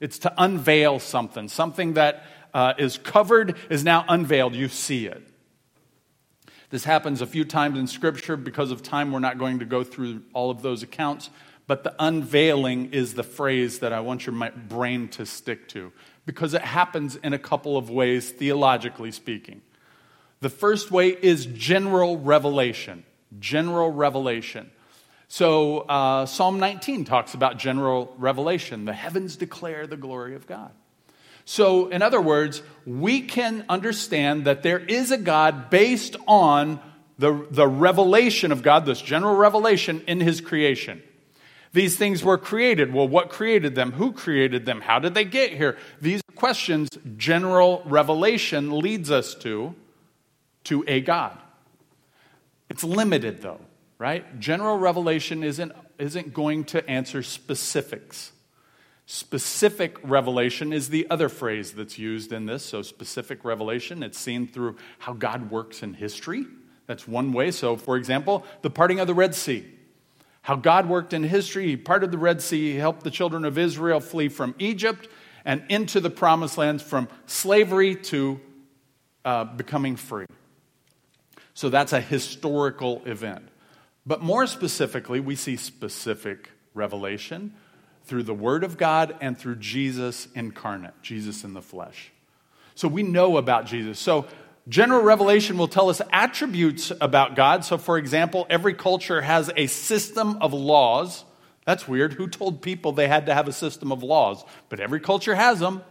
it's 0.00 0.18
to 0.20 0.32
unveil 0.36 0.98
something. 0.98 1.48
Something 1.48 1.94
that 1.94 2.24
uh, 2.52 2.74
is 2.78 2.98
covered 2.98 3.56
is 3.68 3.84
now 3.84 4.04
unveiled. 4.08 4.54
You 4.54 4.68
see 4.68 5.06
it. 5.06 5.26
This 6.70 6.84
happens 6.84 7.20
a 7.20 7.26
few 7.26 7.44
times 7.44 7.78
in 7.78 7.86
Scripture. 7.86 8.36
Because 8.36 8.70
of 8.70 8.82
time, 8.82 9.12
we're 9.12 9.18
not 9.18 9.38
going 9.38 9.58
to 9.58 9.64
go 9.64 9.84
through 9.84 10.22
all 10.32 10.50
of 10.50 10.62
those 10.62 10.82
accounts. 10.82 11.30
But 11.66 11.84
the 11.84 11.94
unveiling 11.98 12.92
is 12.92 13.14
the 13.14 13.22
phrase 13.22 13.80
that 13.80 13.92
I 13.92 14.00
want 14.00 14.26
your 14.26 14.50
brain 14.50 15.08
to 15.08 15.26
stick 15.26 15.68
to 15.68 15.92
because 16.26 16.54
it 16.54 16.62
happens 16.62 17.16
in 17.16 17.32
a 17.32 17.38
couple 17.38 17.76
of 17.76 17.90
ways, 17.90 18.30
theologically 18.30 19.12
speaking. 19.12 19.62
The 20.40 20.48
first 20.48 20.90
way 20.90 21.08
is 21.08 21.46
general 21.46 22.18
revelation. 22.18 23.04
General 23.38 23.90
revelation. 23.90 24.70
So, 25.32 25.82
uh, 25.82 26.26
Psalm 26.26 26.58
19 26.58 27.04
talks 27.04 27.34
about 27.34 27.56
general 27.56 28.12
revelation. 28.18 28.84
The 28.84 28.92
heavens 28.92 29.36
declare 29.36 29.86
the 29.86 29.96
glory 29.96 30.34
of 30.34 30.48
God. 30.48 30.72
So, 31.44 31.86
in 31.86 32.02
other 32.02 32.20
words, 32.20 32.64
we 32.84 33.20
can 33.20 33.64
understand 33.68 34.46
that 34.46 34.64
there 34.64 34.80
is 34.80 35.12
a 35.12 35.16
God 35.16 35.70
based 35.70 36.16
on 36.26 36.80
the, 37.16 37.46
the 37.48 37.68
revelation 37.68 38.50
of 38.50 38.64
God, 38.64 38.84
this 38.86 39.00
general 39.00 39.36
revelation 39.36 40.02
in 40.08 40.18
His 40.18 40.40
creation. 40.40 41.00
These 41.72 41.96
things 41.96 42.24
were 42.24 42.36
created. 42.36 42.92
Well, 42.92 43.06
what 43.06 43.30
created 43.30 43.76
them? 43.76 43.92
Who 43.92 44.10
created 44.10 44.66
them? 44.66 44.80
How 44.80 44.98
did 44.98 45.14
they 45.14 45.24
get 45.24 45.52
here? 45.52 45.78
These 46.00 46.22
questions, 46.34 46.88
general 47.16 47.82
revelation 47.84 48.80
leads 48.80 49.12
us 49.12 49.36
to, 49.36 49.76
to 50.64 50.84
a 50.88 51.00
God. 51.00 51.38
It's 52.68 52.82
limited, 52.82 53.42
though, 53.42 53.60
right? 54.00 54.40
General 54.40 54.78
revelation 54.78 55.44
isn't, 55.44 55.72
isn't 55.98 56.32
going 56.32 56.64
to 56.64 56.88
answer 56.88 57.22
specifics. 57.22 58.32
Specific 59.04 59.98
revelation 60.02 60.72
is 60.72 60.88
the 60.88 61.06
other 61.10 61.28
phrase 61.28 61.72
that's 61.72 61.98
used 61.98 62.32
in 62.32 62.46
this. 62.46 62.64
So, 62.64 62.80
specific 62.80 63.44
revelation, 63.44 64.02
it's 64.02 64.18
seen 64.18 64.48
through 64.48 64.76
how 65.00 65.12
God 65.12 65.50
works 65.50 65.82
in 65.82 65.92
history. 65.92 66.46
That's 66.86 67.06
one 67.06 67.34
way. 67.34 67.50
So, 67.50 67.76
for 67.76 67.98
example, 67.98 68.46
the 68.62 68.70
parting 68.70 69.00
of 69.00 69.06
the 69.06 69.14
Red 69.14 69.34
Sea. 69.34 69.66
How 70.42 70.56
God 70.56 70.88
worked 70.88 71.12
in 71.12 71.22
history. 71.22 71.66
He 71.66 71.76
parted 71.76 72.10
the 72.10 72.18
Red 72.18 72.40
Sea, 72.40 72.72
He 72.72 72.78
helped 72.78 73.04
the 73.04 73.10
children 73.10 73.44
of 73.44 73.58
Israel 73.58 74.00
flee 74.00 74.30
from 74.30 74.54
Egypt 74.58 75.08
and 75.44 75.62
into 75.68 76.00
the 76.00 76.08
promised 76.08 76.56
lands 76.56 76.82
from 76.82 77.06
slavery 77.26 77.96
to 77.96 78.40
uh, 79.26 79.44
becoming 79.44 79.96
free. 79.96 80.26
So, 81.52 81.68
that's 81.68 81.92
a 81.92 82.00
historical 82.00 83.02
event. 83.04 83.49
But 84.10 84.22
more 84.22 84.44
specifically, 84.48 85.20
we 85.20 85.36
see 85.36 85.54
specific 85.54 86.50
revelation 86.74 87.54
through 88.06 88.24
the 88.24 88.34
Word 88.34 88.64
of 88.64 88.76
God 88.76 89.16
and 89.20 89.38
through 89.38 89.54
Jesus 89.54 90.26
incarnate, 90.34 91.00
Jesus 91.00 91.44
in 91.44 91.52
the 91.52 91.62
flesh. 91.62 92.10
So 92.74 92.88
we 92.88 93.04
know 93.04 93.36
about 93.36 93.66
Jesus. 93.66 94.00
So 94.00 94.26
general 94.68 95.04
revelation 95.04 95.56
will 95.58 95.68
tell 95.68 95.90
us 95.90 96.02
attributes 96.10 96.90
about 97.00 97.36
God. 97.36 97.64
So, 97.64 97.78
for 97.78 97.98
example, 97.98 98.48
every 98.50 98.74
culture 98.74 99.20
has 99.20 99.48
a 99.56 99.68
system 99.68 100.38
of 100.40 100.52
laws. 100.52 101.24
That's 101.64 101.86
weird. 101.86 102.14
Who 102.14 102.26
told 102.26 102.62
people 102.62 102.90
they 102.90 103.06
had 103.06 103.26
to 103.26 103.34
have 103.34 103.46
a 103.46 103.52
system 103.52 103.92
of 103.92 104.02
laws? 104.02 104.42
But 104.70 104.80
every 104.80 104.98
culture 104.98 105.36
has 105.36 105.60
them. 105.60 105.82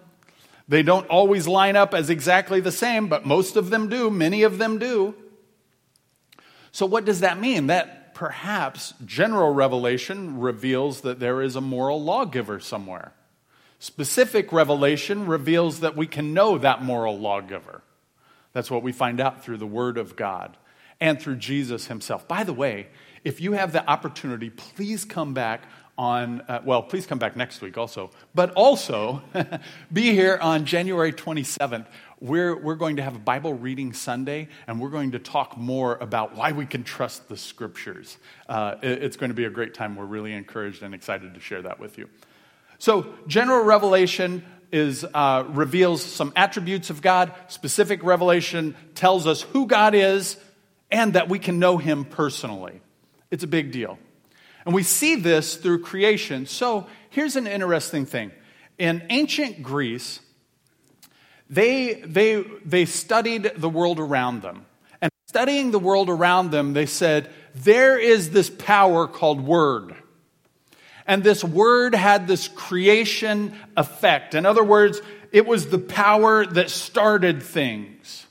They 0.67 0.83
don't 0.83 1.07
always 1.07 1.47
line 1.47 1.77
up 1.77 1.93
as 1.93 2.09
exactly 2.09 2.59
the 2.59 2.69
same, 2.73 3.07
but 3.07 3.25
most 3.25 3.55
of 3.55 3.69
them 3.69 3.87
do. 3.87 4.09
Many 4.09 4.43
of 4.43 4.57
them 4.57 4.77
do. 4.77 5.15
So, 6.73 6.85
what 6.85 7.05
does 7.05 7.21
that 7.21 7.39
mean? 7.39 7.67
That 7.67 7.98
perhaps 8.19 8.93
general 9.05 9.53
revelation 9.53 10.41
reveals 10.41 11.01
that 11.01 11.21
there 11.21 11.41
is 11.41 11.55
a 11.55 11.61
moral 11.61 12.03
lawgiver 12.03 12.59
somewhere. 12.59 13.13
Specific 13.79 14.51
revelation 14.51 15.25
reveals 15.25 15.79
that 15.79 15.95
we 15.95 16.05
can 16.05 16.33
know 16.33 16.57
that 16.57 16.83
moral 16.83 17.17
lawgiver. 17.17 17.81
That's 18.51 18.69
what 18.69 18.83
we 18.83 18.91
find 18.91 19.21
out 19.21 19.45
through 19.45 19.55
the 19.55 19.65
Word 19.65 19.97
of 19.97 20.17
God 20.17 20.57
and 20.99 21.17
through 21.17 21.37
Jesus 21.37 21.87
Himself. 21.87 22.27
By 22.27 22.43
the 22.43 22.51
way, 22.51 22.87
if 23.23 23.39
you 23.39 23.53
have 23.53 23.71
the 23.71 23.89
opportunity, 23.89 24.49
please 24.49 25.05
come 25.05 25.33
back 25.33 25.63
on, 25.97 26.41
uh, 26.41 26.59
well, 26.65 26.83
please 26.83 27.05
come 27.05 27.19
back 27.19 27.37
next 27.37 27.61
week 27.61 27.77
also, 27.77 28.11
but 28.35 28.51
also 28.51 29.21
be 29.93 30.11
here 30.11 30.37
on 30.41 30.65
January 30.65 31.13
27th 31.13 31.85
we're, 32.21 32.55
we're 32.55 32.75
going 32.75 32.97
to 32.97 33.01
have 33.01 33.15
a 33.15 33.19
Bible 33.19 33.53
reading 33.53 33.93
Sunday, 33.93 34.49
and 34.67 34.81
we're 34.81 34.89
going 34.89 35.11
to 35.11 35.19
talk 35.19 35.57
more 35.57 35.95
about 35.95 36.35
why 36.35 36.51
we 36.51 36.65
can 36.65 36.83
trust 36.83 37.29
the 37.29 37.37
scriptures. 37.37 38.17
Uh, 38.47 38.75
it, 38.81 39.03
it's 39.03 39.17
going 39.17 39.29
to 39.29 39.35
be 39.35 39.45
a 39.45 39.49
great 39.49 39.73
time. 39.73 39.95
We're 39.95 40.05
really 40.05 40.33
encouraged 40.33 40.83
and 40.83 40.93
excited 40.93 41.33
to 41.33 41.39
share 41.39 41.61
that 41.61 41.79
with 41.79 41.97
you. 41.97 42.09
So, 42.77 43.13
general 43.27 43.63
revelation 43.63 44.43
is, 44.71 45.05
uh, 45.13 45.45
reveals 45.47 46.03
some 46.03 46.33
attributes 46.35 46.89
of 46.89 47.01
God. 47.01 47.33
Specific 47.47 48.03
revelation 48.03 48.75
tells 48.95 49.25
us 49.25 49.41
who 49.41 49.65
God 49.65 49.95
is 49.95 50.37
and 50.91 51.13
that 51.13 51.29
we 51.29 51.39
can 51.39 51.59
know 51.59 51.77
Him 51.77 52.05
personally. 52.05 52.81
It's 53.31 53.43
a 53.43 53.47
big 53.47 53.71
deal. 53.71 53.97
And 54.65 54.75
we 54.75 54.83
see 54.83 55.15
this 55.15 55.55
through 55.55 55.83
creation. 55.83 56.45
So, 56.45 56.87
here's 57.09 57.35
an 57.37 57.47
interesting 57.47 58.05
thing. 58.05 58.31
In 58.77 59.03
ancient 59.09 59.63
Greece, 59.63 60.19
they, 61.49 61.95
they, 61.95 62.43
they 62.65 62.85
studied 62.85 63.51
the 63.55 63.69
world 63.69 63.99
around 63.99 64.41
them. 64.41 64.65
And 65.01 65.11
studying 65.27 65.71
the 65.71 65.79
world 65.79 66.09
around 66.09 66.51
them, 66.51 66.73
they 66.73 66.85
said, 66.85 67.29
there 67.55 67.97
is 67.97 68.29
this 68.29 68.49
power 68.49 69.07
called 69.07 69.41
word. 69.41 69.95
And 71.07 71.23
this 71.23 71.43
word 71.43 71.95
had 71.95 72.27
this 72.27 72.47
creation 72.47 73.55
effect. 73.75 74.35
In 74.35 74.45
other 74.45 74.63
words, 74.63 75.01
it 75.31 75.47
was 75.47 75.67
the 75.67 75.79
power 75.79 76.45
that 76.45 76.69
started 76.69 77.41
things. 77.41 78.27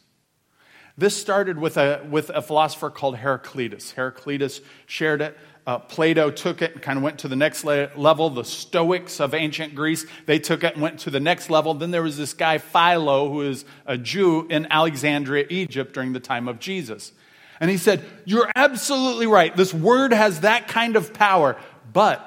This 0.96 1.16
started 1.16 1.58
with 1.58 1.76
a, 1.76 2.06
with 2.08 2.30
a 2.30 2.42
philosopher 2.42 2.90
called 2.90 3.16
Heraclitus. 3.16 3.92
Heraclitus 3.92 4.60
shared 4.86 5.22
it 5.22 5.36
uh, 5.68 5.78
Plato 5.78 6.30
took 6.30 6.62
it 6.62 6.72
and 6.72 6.80
kind 6.80 6.96
of 6.96 7.02
went 7.02 7.18
to 7.18 7.28
the 7.28 7.36
next 7.36 7.62
le- 7.62 7.90
level. 7.94 8.30
The 8.30 8.42
Stoics 8.42 9.20
of 9.20 9.34
ancient 9.34 9.74
Greece, 9.74 10.06
they 10.24 10.38
took 10.38 10.64
it 10.64 10.72
and 10.72 10.82
went 10.82 11.00
to 11.00 11.10
the 11.10 11.20
next 11.20 11.50
level. 11.50 11.74
Then 11.74 11.90
there 11.90 12.02
was 12.02 12.16
this 12.16 12.32
guy, 12.32 12.56
Philo, 12.56 13.28
who 13.28 13.42
is 13.42 13.66
a 13.84 13.98
Jew 13.98 14.46
in 14.48 14.66
Alexandria, 14.70 15.44
Egypt, 15.50 15.92
during 15.92 16.14
the 16.14 16.20
time 16.20 16.48
of 16.48 16.58
Jesus. 16.58 17.12
And 17.60 17.70
he 17.70 17.76
said, 17.76 18.02
You're 18.24 18.50
absolutely 18.56 19.26
right. 19.26 19.54
This 19.54 19.74
word 19.74 20.14
has 20.14 20.40
that 20.40 20.68
kind 20.68 20.96
of 20.96 21.12
power, 21.12 21.58
but 21.92 22.24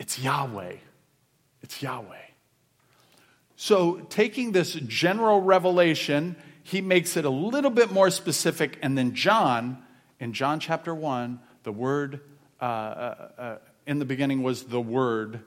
it's 0.00 0.18
Yahweh. 0.18 0.74
It's 1.62 1.80
Yahweh. 1.80 2.16
So, 3.54 4.00
taking 4.10 4.50
this 4.50 4.72
general 4.72 5.40
revelation, 5.40 6.34
he 6.64 6.80
makes 6.80 7.16
it 7.16 7.24
a 7.24 7.30
little 7.30 7.70
bit 7.70 7.92
more 7.92 8.10
specific. 8.10 8.76
And 8.82 8.98
then, 8.98 9.14
John, 9.14 9.84
in 10.18 10.32
John 10.32 10.58
chapter 10.58 10.92
1, 10.92 11.38
the 11.64 11.72
Word, 11.72 12.20
uh, 12.60 12.64
uh, 12.64 13.28
uh, 13.38 13.56
in 13.86 13.98
the 13.98 14.04
beginning 14.04 14.42
was 14.42 14.64
the 14.64 14.80
Word. 14.80 15.40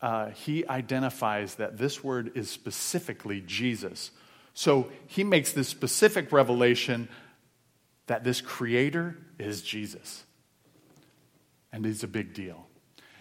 uh, 0.00 0.30
he 0.30 0.66
identifies 0.68 1.56
that 1.56 1.76
this 1.76 2.02
word 2.04 2.32
is 2.36 2.50
specifically 2.50 3.40
Jesus. 3.40 4.10
So 4.54 4.90
he 5.06 5.24
makes 5.24 5.52
this 5.52 5.68
specific 5.68 6.32
revelation 6.32 7.08
that 8.06 8.24
this 8.24 8.40
creator 8.40 9.16
is 9.38 9.62
Jesus. 9.62 10.24
And 11.72 11.84
it's 11.84 12.02
a 12.02 12.08
big 12.08 12.32
deal. 12.32 12.66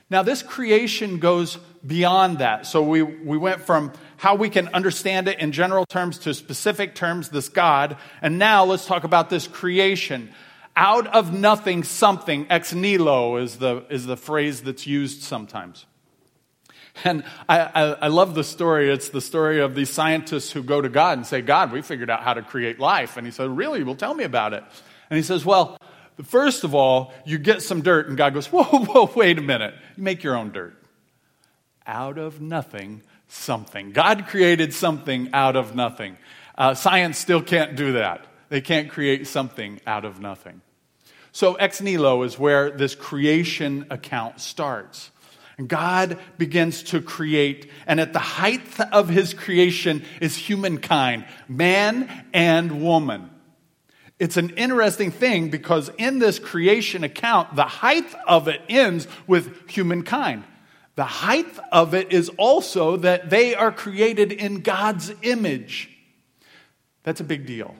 Now, 0.10 0.24
this 0.24 0.42
creation 0.42 1.20
goes 1.20 1.58
beyond 1.86 2.38
that. 2.38 2.66
So 2.66 2.82
we, 2.82 3.02
we 3.02 3.38
went 3.38 3.62
from 3.62 3.92
how 4.16 4.36
we 4.36 4.50
can 4.50 4.70
understand 4.70 5.28
it 5.28 5.40
in 5.40 5.52
general 5.52 5.86
terms 5.86 6.20
to 6.20 6.34
specific 6.34 6.96
terms, 6.96 7.28
this 7.28 7.50
God. 7.50 7.98
And 8.22 8.40
now 8.40 8.64
let's 8.64 8.86
talk 8.86 9.04
about 9.04 9.30
this 9.30 9.48
creation. 9.48 10.34
Out 10.80 11.08
of 11.08 11.34
nothing, 11.34 11.84
something, 11.84 12.46
ex 12.52 12.72
nihilo 12.72 13.38
is 13.38 13.58
the, 13.58 13.84
is 13.90 14.06
the 14.06 14.16
phrase 14.16 14.62
that's 14.62 14.86
used 14.86 15.24
sometimes. 15.24 15.88
And 17.04 17.24
I, 17.50 17.60
I, 17.60 17.84
I, 17.94 18.08
love 18.10 18.36
the 18.36 18.44
story. 18.44 18.92
It's 18.92 19.10
the 19.10 19.20
story 19.22 19.60
of 19.60 19.74
these 19.74 19.90
scientists 19.90 20.52
who 20.52 20.62
go 20.62 20.80
to 20.80 20.90
God 20.90 21.18
and 21.18 21.26
say, 21.26 21.42
God, 21.42 21.72
we 21.72 21.82
figured 21.82 22.12
out 22.12 22.22
how 22.22 22.36
to 22.36 22.44
create 22.44 22.80
life. 22.80 23.18
And 23.18 23.26
he 23.26 23.32
said, 23.32 23.50
Really? 23.50 23.84
Well, 23.84 23.96
tell 23.96 24.14
me 24.14 24.24
about 24.24 24.54
it. 24.54 24.64
And 25.10 25.18
he 25.18 25.24
says, 25.24 25.44
Well, 25.44 25.80
first 26.24 26.64
of 26.64 26.76
all, 26.76 27.12
you 27.26 27.40
get 27.40 27.64
some 27.64 27.82
dirt. 27.82 28.08
And 28.08 28.16
God 28.16 28.36
goes, 28.36 28.48
Whoa, 28.48 28.64
whoa, 28.64 29.12
wait 29.16 29.40
a 29.40 29.42
minute. 29.42 29.74
You 29.96 30.04
make 30.04 30.24
your 30.24 30.36
own 30.36 30.52
dirt. 30.52 30.76
Out 31.88 32.20
of 32.20 32.40
nothing, 32.40 33.02
something. 33.28 33.94
God 33.94 34.28
created 34.28 34.76
something 34.76 35.30
out 35.34 35.56
of 35.56 35.76
nothing. 35.76 36.18
Uh, 36.56 36.76
science 36.76 37.18
still 37.18 37.42
can't 37.42 37.76
do 37.76 37.94
that. 37.94 38.26
They 38.50 38.62
can't 38.62 38.90
create 38.90 39.28
something 39.28 39.82
out 39.86 40.06
of 40.06 40.20
nothing. 40.20 40.62
So, 41.38 41.54
ex 41.54 41.82
nihilo 41.82 42.24
is 42.24 42.40
where 42.40 42.72
this 42.72 42.96
creation 42.96 43.86
account 43.92 44.42
starts. 44.42 45.12
And 45.60 45.70
God 45.70 46.18
begins 46.40 46.82
to 46.86 47.00
create, 47.00 47.70
and 47.86 48.00
at 48.00 48.12
the 48.12 48.18
height 48.18 48.80
of 48.92 49.08
his 49.08 49.36
creation 49.36 50.04
is 50.20 50.36
humankind, 50.36 51.26
man 51.48 52.26
and 52.34 52.82
woman. 52.82 53.30
It's 54.18 54.38
an 54.38 54.50
interesting 54.58 55.12
thing 55.12 55.52
because 55.52 55.92
in 56.00 56.18
this 56.18 56.40
creation 56.40 57.04
account, 57.04 57.56
the 57.56 57.66
height 57.66 58.16
of 58.28 58.48
it 58.48 58.62
ends 58.68 59.08
with 59.28 59.70
humankind. 59.70 60.44
The 60.96 61.04
height 61.04 61.60
of 61.72 61.94
it 61.94 62.12
is 62.12 62.30
also 62.40 62.98
that 62.98 63.30
they 63.30 63.54
are 63.54 63.72
created 63.72 64.32
in 64.32 64.62
God's 64.62 65.14
image. 65.22 65.88
That's 67.04 67.22
a 67.22 67.24
big 67.24 67.46
deal. 67.46 67.76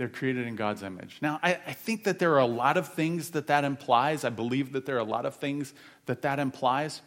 They're 0.00 0.08
created 0.08 0.46
in 0.46 0.56
God's 0.56 0.82
image. 0.82 1.18
Now, 1.20 1.38
I, 1.42 1.58
I, 1.66 1.74
think 1.74 2.04
that 2.04 2.18
there 2.18 2.32
are 2.32 2.38
a 2.38 2.46
lot 2.46 2.78
of 2.78 2.88
things 2.88 3.32
that 3.32 3.48
that 3.48 3.64
implies. 3.64 4.24
I 4.24 4.30
believe 4.30 4.72
that 4.72 4.86
there 4.86 4.96
are 4.96 5.00
a 5.00 5.04
lot 5.04 5.26
of 5.26 5.34
things 5.34 5.74
that 6.06 6.22
that 6.22 6.38
implies. 6.38 7.02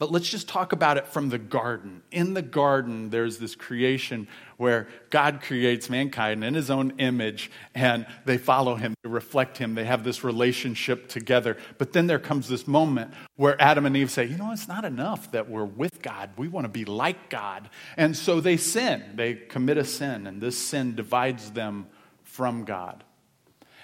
But 0.00 0.10
let's 0.10 0.30
just 0.30 0.48
talk 0.48 0.72
about 0.72 0.96
it 0.96 1.06
from 1.06 1.28
the 1.28 1.36
garden. 1.36 2.02
In 2.10 2.32
the 2.32 2.40
garden, 2.40 3.10
there's 3.10 3.36
this 3.36 3.54
creation 3.54 4.28
where 4.56 4.88
God 5.10 5.42
creates 5.42 5.90
mankind 5.90 6.42
in 6.42 6.54
his 6.54 6.70
own 6.70 6.94
image, 6.96 7.50
and 7.74 8.06
they 8.24 8.38
follow 8.38 8.76
him, 8.76 8.94
they 9.02 9.10
reflect 9.10 9.58
him, 9.58 9.74
they 9.74 9.84
have 9.84 10.02
this 10.02 10.24
relationship 10.24 11.08
together. 11.08 11.58
But 11.76 11.92
then 11.92 12.06
there 12.06 12.18
comes 12.18 12.48
this 12.48 12.66
moment 12.66 13.12
where 13.36 13.60
Adam 13.60 13.84
and 13.84 13.94
Eve 13.94 14.10
say, 14.10 14.24
You 14.24 14.38
know, 14.38 14.50
it's 14.52 14.68
not 14.68 14.86
enough 14.86 15.32
that 15.32 15.50
we're 15.50 15.66
with 15.66 16.00
God, 16.00 16.30
we 16.38 16.48
want 16.48 16.64
to 16.64 16.70
be 16.70 16.86
like 16.86 17.28
God. 17.28 17.68
And 17.98 18.16
so 18.16 18.40
they 18.40 18.56
sin, 18.56 19.04
they 19.16 19.34
commit 19.34 19.76
a 19.76 19.84
sin, 19.84 20.26
and 20.26 20.40
this 20.40 20.56
sin 20.56 20.94
divides 20.94 21.50
them 21.50 21.86
from 22.24 22.64
God. 22.64 23.04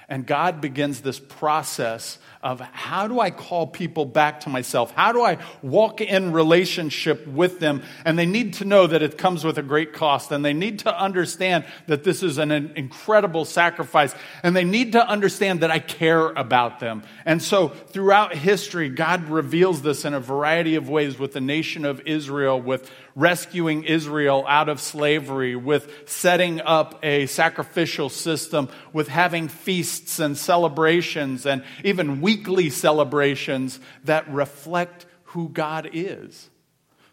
And 0.08 0.24
God 0.24 0.60
begins 0.60 1.00
this 1.00 1.18
process 1.18 2.18
of 2.40 2.60
how 2.60 3.08
do 3.08 3.18
I 3.18 3.30
call 3.30 3.66
people 3.66 4.04
back 4.04 4.40
to 4.40 4.48
myself? 4.48 4.92
How 4.92 5.10
do 5.10 5.22
I 5.22 5.38
walk 5.62 6.00
in 6.00 6.32
relationship 6.32 7.26
with 7.26 7.58
them? 7.58 7.82
And 8.04 8.16
they 8.16 8.26
need 8.26 8.54
to 8.54 8.64
know 8.64 8.86
that 8.86 9.02
it 9.02 9.18
comes 9.18 9.44
with 9.44 9.58
a 9.58 9.64
great 9.64 9.92
cost. 9.92 10.30
And 10.30 10.44
they 10.44 10.52
need 10.52 10.78
to 10.80 10.96
understand 10.96 11.64
that 11.88 12.04
this 12.04 12.22
is 12.22 12.38
an 12.38 12.52
incredible 12.52 13.44
sacrifice. 13.44 14.14
And 14.44 14.54
they 14.54 14.62
need 14.62 14.92
to 14.92 15.04
understand 15.04 15.60
that 15.60 15.72
I 15.72 15.80
care 15.80 16.28
about 16.28 16.78
them. 16.78 17.02
And 17.24 17.42
so 17.42 17.68
throughout 17.68 18.32
history, 18.32 18.88
God 18.88 19.28
reveals 19.28 19.82
this 19.82 20.04
in 20.04 20.14
a 20.14 20.20
variety 20.20 20.76
of 20.76 20.88
ways 20.88 21.18
with 21.18 21.32
the 21.32 21.40
nation 21.40 21.84
of 21.84 22.00
Israel, 22.06 22.60
with 22.60 22.88
rescuing 23.16 23.82
Israel 23.82 24.44
out 24.46 24.68
of 24.68 24.80
slavery, 24.80 25.56
with 25.56 26.08
setting 26.08 26.60
up 26.60 27.00
a 27.02 27.26
sacrificial 27.26 28.08
system, 28.10 28.68
with 28.92 29.08
having 29.08 29.48
feasts 29.48 30.20
and 30.20 30.36
celebrations, 30.36 31.46
and 31.46 31.64
even 31.82 32.20
weekly 32.20 32.70
celebrations 32.70 33.80
that 34.04 34.30
reflect 34.30 35.06
who 35.24 35.48
God 35.48 35.90
is, 35.92 36.50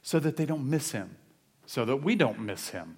so 0.02 0.20
that 0.20 0.36
they 0.36 0.46
don't 0.46 0.70
miss 0.70 0.92
Him, 0.92 1.16
so 1.66 1.86
that 1.86 1.98
we 1.98 2.16
don't 2.16 2.40
miss 2.40 2.70
Him. 2.70 2.98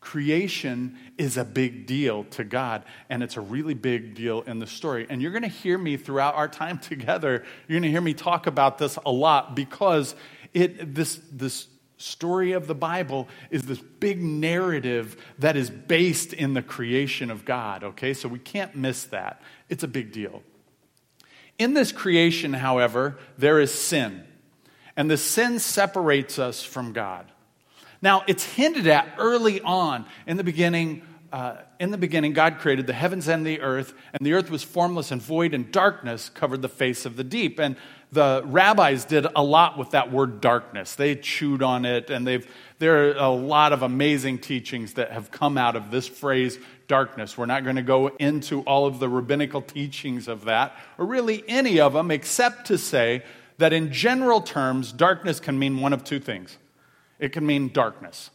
Creation 0.00 0.96
is 1.18 1.36
a 1.36 1.44
big 1.44 1.86
deal 1.86 2.24
to 2.24 2.44
God, 2.44 2.84
and 3.10 3.22
it's 3.22 3.36
a 3.36 3.40
really 3.42 3.74
big 3.74 4.14
deal 4.14 4.42
in 4.42 4.58
the 4.58 4.66
story. 4.66 5.06
And 5.10 5.20
you're 5.20 5.32
going 5.32 5.42
to 5.42 5.48
hear 5.48 5.76
me 5.76 5.98
throughout 5.98 6.34
our 6.34 6.48
time 6.48 6.78
together. 6.92 7.44
You're 7.66 7.80
going 7.80 7.82
to 7.82 7.90
hear 7.90 8.00
me 8.00 8.14
talk 8.14 8.46
about 8.46 8.78
this 8.78 8.98
a 9.04 9.12
lot 9.12 9.54
because 9.54 10.14
it 10.54 10.94
this 10.94 11.20
this 11.30 11.66
story 11.98 12.52
of 12.52 12.66
the 12.66 12.74
Bible 12.74 13.28
is 13.50 13.62
this 13.62 13.80
big 13.80 14.22
narrative 14.22 15.16
that 15.38 15.56
is 15.56 15.68
based 15.68 16.32
in 16.32 16.54
the 16.54 16.62
creation 16.62 17.30
of 17.30 17.44
God, 17.44 17.84
okay? 17.84 18.14
So 18.14 18.28
we 18.28 18.38
can't 18.38 18.74
miss 18.74 19.04
that. 19.04 19.42
It's 19.68 19.82
a 19.82 19.88
big 19.88 20.12
deal. 20.12 20.42
In 21.58 21.74
this 21.74 21.92
creation, 21.92 22.52
however, 22.52 23.18
there 23.36 23.60
is 23.60 23.74
sin, 23.74 24.24
and 24.96 25.10
the 25.10 25.16
sin 25.16 25.58
separates 25.58 26.38
us 26.38 26.62
from 26.62 26.92
God. 26.92 27.30
Now, 28.00 28.22
it's 28.28 28.44
hinted 28.44 28.86
at 28.86 29.14
early 29.18 29.60
on 29.60 30.06
in 30.26 30.36
the 30.36 30.44
beginning. 30.44 31.02
Uh, 31.32 31.56
in 31.80 31.90
the 31.90 31.98
beginning, 31.98 32.32
God 32.32 32.58
created 32.58 32.86
the 32.86 32.92
heavens 32.92 33.26
and 33.26 33.44
the 33.44 33.60
earth, 33.60 33.92
and 34.12 34.24
the 34.24 34.34
earth 34.34 34.50
was 34.50 34.62
formless 34.62 35.10
and 35.10 35.20
void, 35.20 35.52
and 35.52 35.70
darkness 35.72 36.30
covered 36.30 36.62
the 36.62 36.68
face 36.68 37.04
of 37.04 37.16
the 37.16 37.24
deep. 37.24 37.58
And 37.58 37.76
the 38.10 38.42
rabbis 38.46 39.04
did 39.04 39.26
a 39.36 39.42
lot 39.42 39.76
with 39.76 39.90
that 39.90 40.10
word 40.10 40.40
darkness. 40.40 40.94
They 40.94 41.14
chewed 41.14 41.62
on 41.62 41.84
it, 41.84 42.08
and 42.10 42.26
they've, 42.26 42.50
there 42.78 43.08
are 43.08 43.16
a 43.16 43.28
lot 43.28 43.72
of 43.72 43.82
amazing 43.82 44.38
teachings 44.38 44.94
that 44.94 45.12
have 45.12 45.30
come 45.30 45.58
out 45.58 45.76
of 45.76 45.90
this 45.90 46.08
phrase, 46.08 46.58
darkness. 46.86 47.36
We're 47.36 47.46
not 47.46 47.64
going 47.64 47.76
to 47.76 47.82
go 47.82 48.08
into 48.08 48.62
all 48.62 48.86
of 48.86 48.98
the 48.98 49.08
rabbinical 49.08 49.60
teachings 49.60 50.26
of 50.26 50.46
that, 50.46 50.74
or 50.96 51.04
really 51.04 51.44
any 51.48 51.80
of 51.80 51.92
them, 51.92 52.10
except 52.10 52.68
to 52.68 52.78
say 52.78 53.24
that 53.58 53.72
in 53.72 53.92
general 53.92 54.40
terms, 54.40 54.92
darkness 54.92 55.38
can 55.38 55.58
mean 55.58 55.80
one 55.80 55.92
of 55.92 56.02
two 56.02 56.20
things. 56.20 56.56
It 57.18 57.32
can 57.32 57.44
mean 57.44 57.68
darkness, 57.68 58.30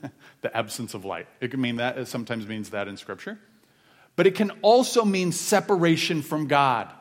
the 0.40 0.56
absence 0.56 0.94
of 0.94 1.04
light. 1.04 1.26
It 1.40 1.50
can 1.50 1.60
mean 1.60 1.76
that, 1.76 1.98
it 1.98 2.08
sometimes 2.08 2.46
means 2.46 2.70
that 2.70 2.88
in 2.88 2.96
Scripture. 2.96 3.38
But 4.16 4.26
it 4.26 4.34
can 4.34 4.52
also 4.62 5.04
mean 5.04 5.32
separation 5.32 6.22
from 6.22 6.46
God. 6.46 6.92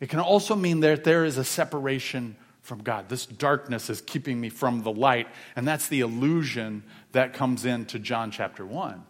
It 0.00 0.08
can 0.08 0.20
also 0.20 0.54
mean 0.54 0.80
that 0.80 1.04
there 1.04 1.24
is 1.24 1.38
a 1.38 1.44
separation 1.44 2.36
from 2.62 2.82
God. 2.82 3.08
This 3.08 3.26
darkness 3.26 3.88
is 3.88 4.00
keeping 4.00 4.40
me 4.40 4.48
from 4.48 4.82
the 4.82 4.92
light. 4.92 5.28
And 5.54 5.66
that's 5.66 5.88
the 5.88 6.00
illusion 6.00 6.82
that 7.12 7.32
comes 7.32 7.64
into 7.64 7.98
John 7.98 8.30
chapter 8.30 8.66
1. 8.66 9.04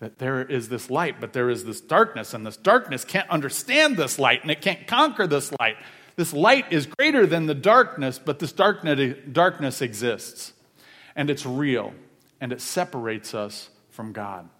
That 0.00 0.18
there 0.18 0.42
is 0.42 0.68
this 0.68 0.90
light, 0.90 1.20
but 1.20 1.32
there 1.32 1.48
is 1.48 1.64
this 1.64 1.80
darkness, 1.80 2.34
and 2.34 2.44
this 2.44 2.58
darkness 2.58 3.04
can't 3.04 3.30
understand 3.30 3.96
this 3.96 4.18
light, 4.18 4.42
and 4.42 4.50
it 4.50 4.60
can't 4.60 4.86
conquer 4.86 5.26
this 5.26 5.50
light. 5.58 5.76
This 6.16 6.34
light 6.34 6.70
is 6.70 6.84
greater 6.84 7.26
than 7.26 7.46
the 7.46 7.54
darkness, 7.54 8.20
but 8.22 8.38
this 8.38 8.52
darkness 8.52 9.80
exists. 9.80 10.52
And 11.14 11.30
it's 11.30 11.46
real, 11.46 11.94
and 12.42 12.52
it 12.52 12.60
separates 12.60 13.34
us 13.34 13.70
from 13.88 14.12
God. 14.12 14.50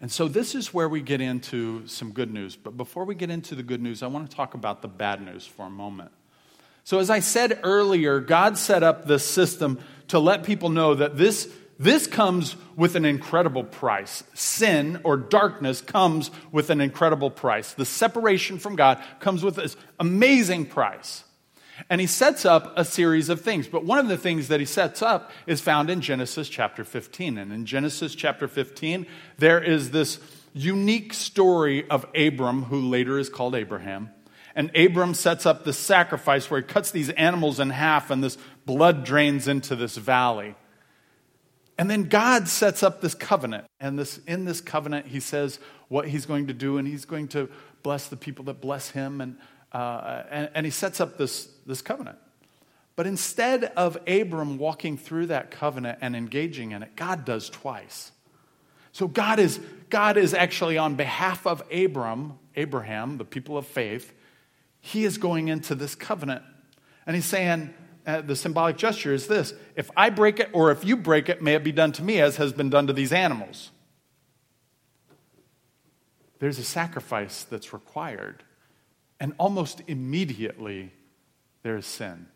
And 0.00 0.12
so 0.12 0.28
this 0.28 0.54
is 0.54 0.74
where 0.74 0.88
we 0.88 1.00
get 1.00 1.20
into 1.20 1.86
some 1.86 2.12
good 2.12 2.32
news. 2.32 2.56
But 2.56 2.76
before 2.76 3.04
we 3.04 3.14
get 3.14 3.30
into 3.30 3.54
the 3.54 3.62
good 3.62 3.80
news, 3.80 4.02
I 4.02 4.08
want 4.08 4.30
to 4.30 4.36
talk 4.36 4.54
about 4.54 4.82
the 4.82 4.88
bad 4.88 5.22
news 5.22 5.46
for 5.46 5.66
a 5.66 5.70
moment. 5.70 6.10
So, 6.84 7.00
as 7.00 7.10
I 7.10 7.18
said 7.18 7.58
earlier, 7.64 8.20
God 8.20 8.56
set 8.56 8.84
up 8.84 9.06
this 9.06 9.24
system 9.24 9.80
to 10.08 10.20
let 10.20 10.44
people 10.44 10.68
know 10.68 10.94
that 10.94 11.16
this, 11.16 11.52
this 11.80 12.06
comes 12.06 12.54
with 12.76 12.94
an 12.94 13.04
incredible 13.04 13.64
price. 13.64 14.22
Sin 14.34 15.00
or 15.02 15.16
darkness 15.16 15.80
comes 15.80 16.30
with 16.52 16.70
an 16.70 16.80
incredible 16.80 17.30
price. 17.30 17.72
The 17.72 17.84
separation 17.84 18.60
from 18.60 18.76
God 18.76 19.02
comes 19.18 19.42
with 19.42 19.56
this 19.56 19.76
amazing 19.98 20.66
price. 20.66 21.24
And 21.90 22.00
he 22.00 22.06
sets 22.06 22.44
up 22.44 22.72
a 22.76 22.84
series 22.84 23.28
of 23.28 23.40
things. 23.40 23.68
But 23.68 23.84
one 23.84 23.98
of 23.98 24.08
the 24.08 24.16
things 24.16 24.48
that 24.48 24.60
he 24.60 24.66
sets 24.66 25.02
up 25.02 25.30
is 25.46 25.60
found 25.60 25.90
in 25.90 26.00
Genesis 26.00 26.48
chapter 26.48 26.84
15. 26.84 27.38
And 27.38 27.52
in 27.52 27.66
Genesis 27.66 28.14
chapter 28.14 28.48
15, 28.48 29.06
there 29.38 29.62
is 29.62 29.90
this 29.90 30.18
unique 30.54 31.12
story 31.12 31.88
of 31.90 32.06
Abram, 32.14 32.64
who 32.64 32.80
later 32.80 33.18
is 33.18 33.28
called 33.28 33.54
Abraham. 33.54 34.10
And 34.54 34.74
Abram 34.74 35.12
sets 35.12 35.44
up 35.44 35.64
the 35.64 35.74
sacrifice 35.74 36.50
where 36.50 36.60
he 36.60 36.66
cuts 36.66 36.90
these 36.90 37.10
animals 37.10 37.60
in 37.60 37.68
half 37.68 38.10
and 38.10 38.24
this 38.24 38.38
blood 38.64 39.04
drains 39.04 39.48
into 39.48 39.76
this 39.76 39.98
valley. 39.98 40.54
And 41.78 41.90
then 41.90 42.04
God 42.04 42.48
sets 42.48 42.82
up 42.82 43.02
this 43.02 43.14
covenant. 43.14 43.66
And 43.80 43.98
this, 43.98 44.18
in 44.26 44.46
this 44.46 44.62
covenant, 44.62 45.08
he 45.08 45.20
says 45.20 45.58
what 45.88 46.08
he's 46.08 46.24
going 46.24 46.46
to 46.46 46.54
do, 46.54 46.78
and 46.78 46.88
he's 46.88 47.04
going 47.04 47.28
to 47.28 47.50
bless 47.82 48.08
the 48.08 48.16
people 48.16 48.46
that 48.46 48.60
bless 48.60 48.90
him. 48.90 49.20
And 49.20 49.36
uh, 49.76 50.22
and, 50.30 50.50
and 50.54 50.66
he 50.66 50.70
sets 50.70 51.02
up 51.02 51.18
this, 51.18 51.50
this 51.66 51.82
covenant. 51.82 52.16
But 52.94 53.06
instead 53.06 53.64
of 53.76 53.98
Abram 54.06 54.56
walking 54.56 54.96
through 54.96 55.26
that 55.26 55.50
covenant 55.50 55.98
and 56.00 56.16
engaging 56.16 56.70
in 56.70 56.82
it, 56.82 56.96
God 56.96 57.26
does 57.26 57.50
twice. 57.50 58.12
So 58.92 59.06
God 59.06 59.38
is, 59.38 59.60
God 59.90 60.16
is 60.16 60.32
actually 60.32 60.78
on 60.78 60.94
behalf 60.94 61.46
of 61.46 61.62
Abram, 61.70 62.38
Abraham, 62.54 63.18
the 63.18 63.26
people 63.26 63.58
of 63.58 63.66
faith, 63.66 64.14
he 64.80 65.04
is 65.04 65.18
going 65.18 65.48
into 65.48 65.74
this 65.74 65.94
covenant. 65.94 66.42
And 67.06 67.14
he's 67.14 67.26
saying, 67.26 67.74
uh, 68.06 68.22
the 68.22 68.34
symbolic 68.34 68.78
gesture 68.78 69.12
is 69.12 69.26
this 69.26 69.52
if 69.74 69.90
I 69.94 70.08
break 70.08 70.40
it, 70.40 70.48
or 70.54 70.70
if 70.70 70.86
you 70.86 70.96
break 70.96 71.28
it, 71.28 71.42
may 71.42 71.54
it 71.54 71.64
be 71.64 71.72
done 71.72 71.92
to 71.92 72.02
me 72.02 72.18
as 72.20 72.36
has 72.36 72.54
been 72.54 72.70
done 72.70 72.86
to 72.86 72.94
these 72.94 73.12
animals. 73.12 73.72
There's 76.38 76.58
a 76.58 76.64
sacrifice 76.64 77.42
that's 77.44 77.74
required. 77.74 78.42
And 79.18 79.34
almost 79.38 79.82
immediately, 79.86 80.92
there's 81.62 81.86
sin. 81.86 82.26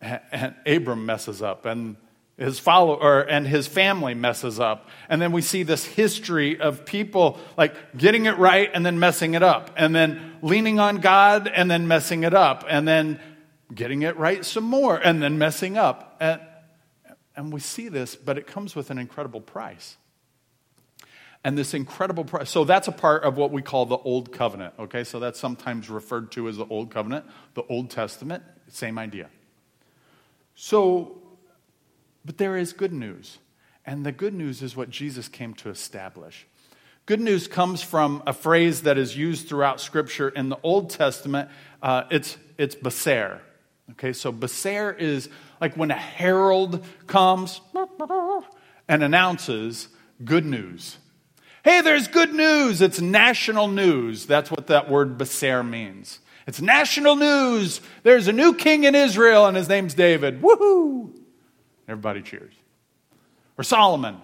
And 0.00 0.54
Abram 0.66 1.06
messes 1.06 1.42
up, 1.42 1.66
and 1.66 1.96
his 2.36 2.58
follower 2.58 3.20
and 3.20 3.46
his 3.46 3.66
family 3.66 4.14
messes 4.14 4.58
up. 4.58 4.88
And 5.10 5.20
then 5.20 5.30
we 5.30 5.42
see 5.42 5.62
this 5.62 5.84
history 5.84 6.58
of 6.58 6.86
people 6.86 7.38
like 7.58 7.98
getting 7.98 8.24
it 8.24 8.38
right 8.38 8.70
and 8.72 8.84
then 8.84 8.98
messing 8.98 9.34
it 9.34 9.42
up, 9.42 9.70
and 9.76 9.94
then 9.94 10.38
leaning 10.40 10.80
on 10.80 10.96
God 10.96 11.48
and 11.48 11.70
then 11.70 11.86
messing 11.86 12.22
it 12.22 12.32
up, 12.32 12.64
and 12.68 12.88
then 12.88 13.20
getting 13.74 14.02
it 14.02 14.16
right 14.16 14.44
some 14.44 14.64
more 14.64 14.96
and 14.96 15.22
then 15.22 15.38
messing 15.38 15.76
up. 15.76 16.16
And, 16.18 16.40
and 17.36 17.52
we 17.52 17.60
see 17.60 17.88
this, 17.88 18.16
but 18.16 18.38
it 18.38 18.46
comes 18.46 18.74
with 18.74 18.90
an 18.90 18.98
incredible 18.98 19.42
price. 19.42 19.96
And 21.42 21.56
this 21.56 21.72
incredible. 21.72 22.26
So 22.44 22.64
that's 22.64 22.88
a 22.88 22.92
part 22.92 23.24
of 23.24 23.36
what 23.36 23.50
we 23.50 23.62
call 23.62 23.86
the 23.86 23.96
Old 23.96 24.32
Covenant. 24.32 24.74
Okay, 24.78 25.04
so 25.04 25.18
that's 25.18 25.40
sometimes 25.40 25.88
referred 25.88 26.32
to 26.32 26.48
as 26.48 26.58
the 26.58 26.66
Old 26.66 26.90
Covenant, 26.90 27.24
the 27.54 27.62
Old 27.62 27.90
Testament, 27.90 28.42
same 28.68 28.98
idea. 28.98 29.30
So 30.54 31.20
but 32.24 32.38
there 32.38 32.56
is 32.56 32.72
good 32.72 32.92
news. 32.92 33.38
And 33.86 34.04
the 34.04 34.12
good 34.12 34.34
news 34.34 34.62
is 34.62 34.76
what 34.76 34.90
Jesus 34.90 35.28
came 35.28 35.54
to 35.54 35.70
establish. 35.70 36.46
Good 37.06 37.20
news 37.20 37.48
comes 37.48 37.82
from 37.82 38.22
a 38.26 38.32
phrase 38.32 38.82
that 38.82 38.98
is 38.98 39.16
used 39.16 39.48
throughout 39.48 39.80
Scripture 39.80 40.28
in 40.28 40.48
the 40.48 40.58
Old 40.62 40.90
Testament. 40.90 41.48
Uh, 41.82 42.04
it's, 42.10 42.36
it's 42.58 42.74
Beser. 42.74 43.40
Okay, 43.92 44.12
so 44.12 44.32
Beser 44.32 44.96
is 44.96 45.28
like 45.60 45.76
when 45.76 45.90
a 45.90 45.96
herald 45.96 46.84
comes 47.06 47.60
and 48.88 49.02
announces 49.02 49.88
good 50.24 50.44
news. 50.44 50.98
Hey, 51.62 51.82
there's 51.82 52.08
good 52.08 52.32
news. 52.32 52.80
It's 52.80 53.00
national 53.00 53.68
news. 53.68 54.26
That's 54.26 54.50
what 54.50 54.68
that 54.68 54.88
word 54.88 55.18
Beser 55.18 55.68
means. 55.68 56.20
It's 56.46 56.60
national 56.60 57.16
news. 57.16 57.80
There's 58.02 58.28
a 58.28 58.32
new 58.32 58.54
king 58.54 58.84
in 58.84 58.94
Israel, 58.94 59.46
and 59.46 59.56
his 59.56 59.68
name's 59.68 59.94
David. 59.94 60.40
Woohoo! 60.40 61.14
Everybody 61.86 62.22
cheers. 62.22 62.54
Or 63.58 63.64
Solomon. 63.64 64.16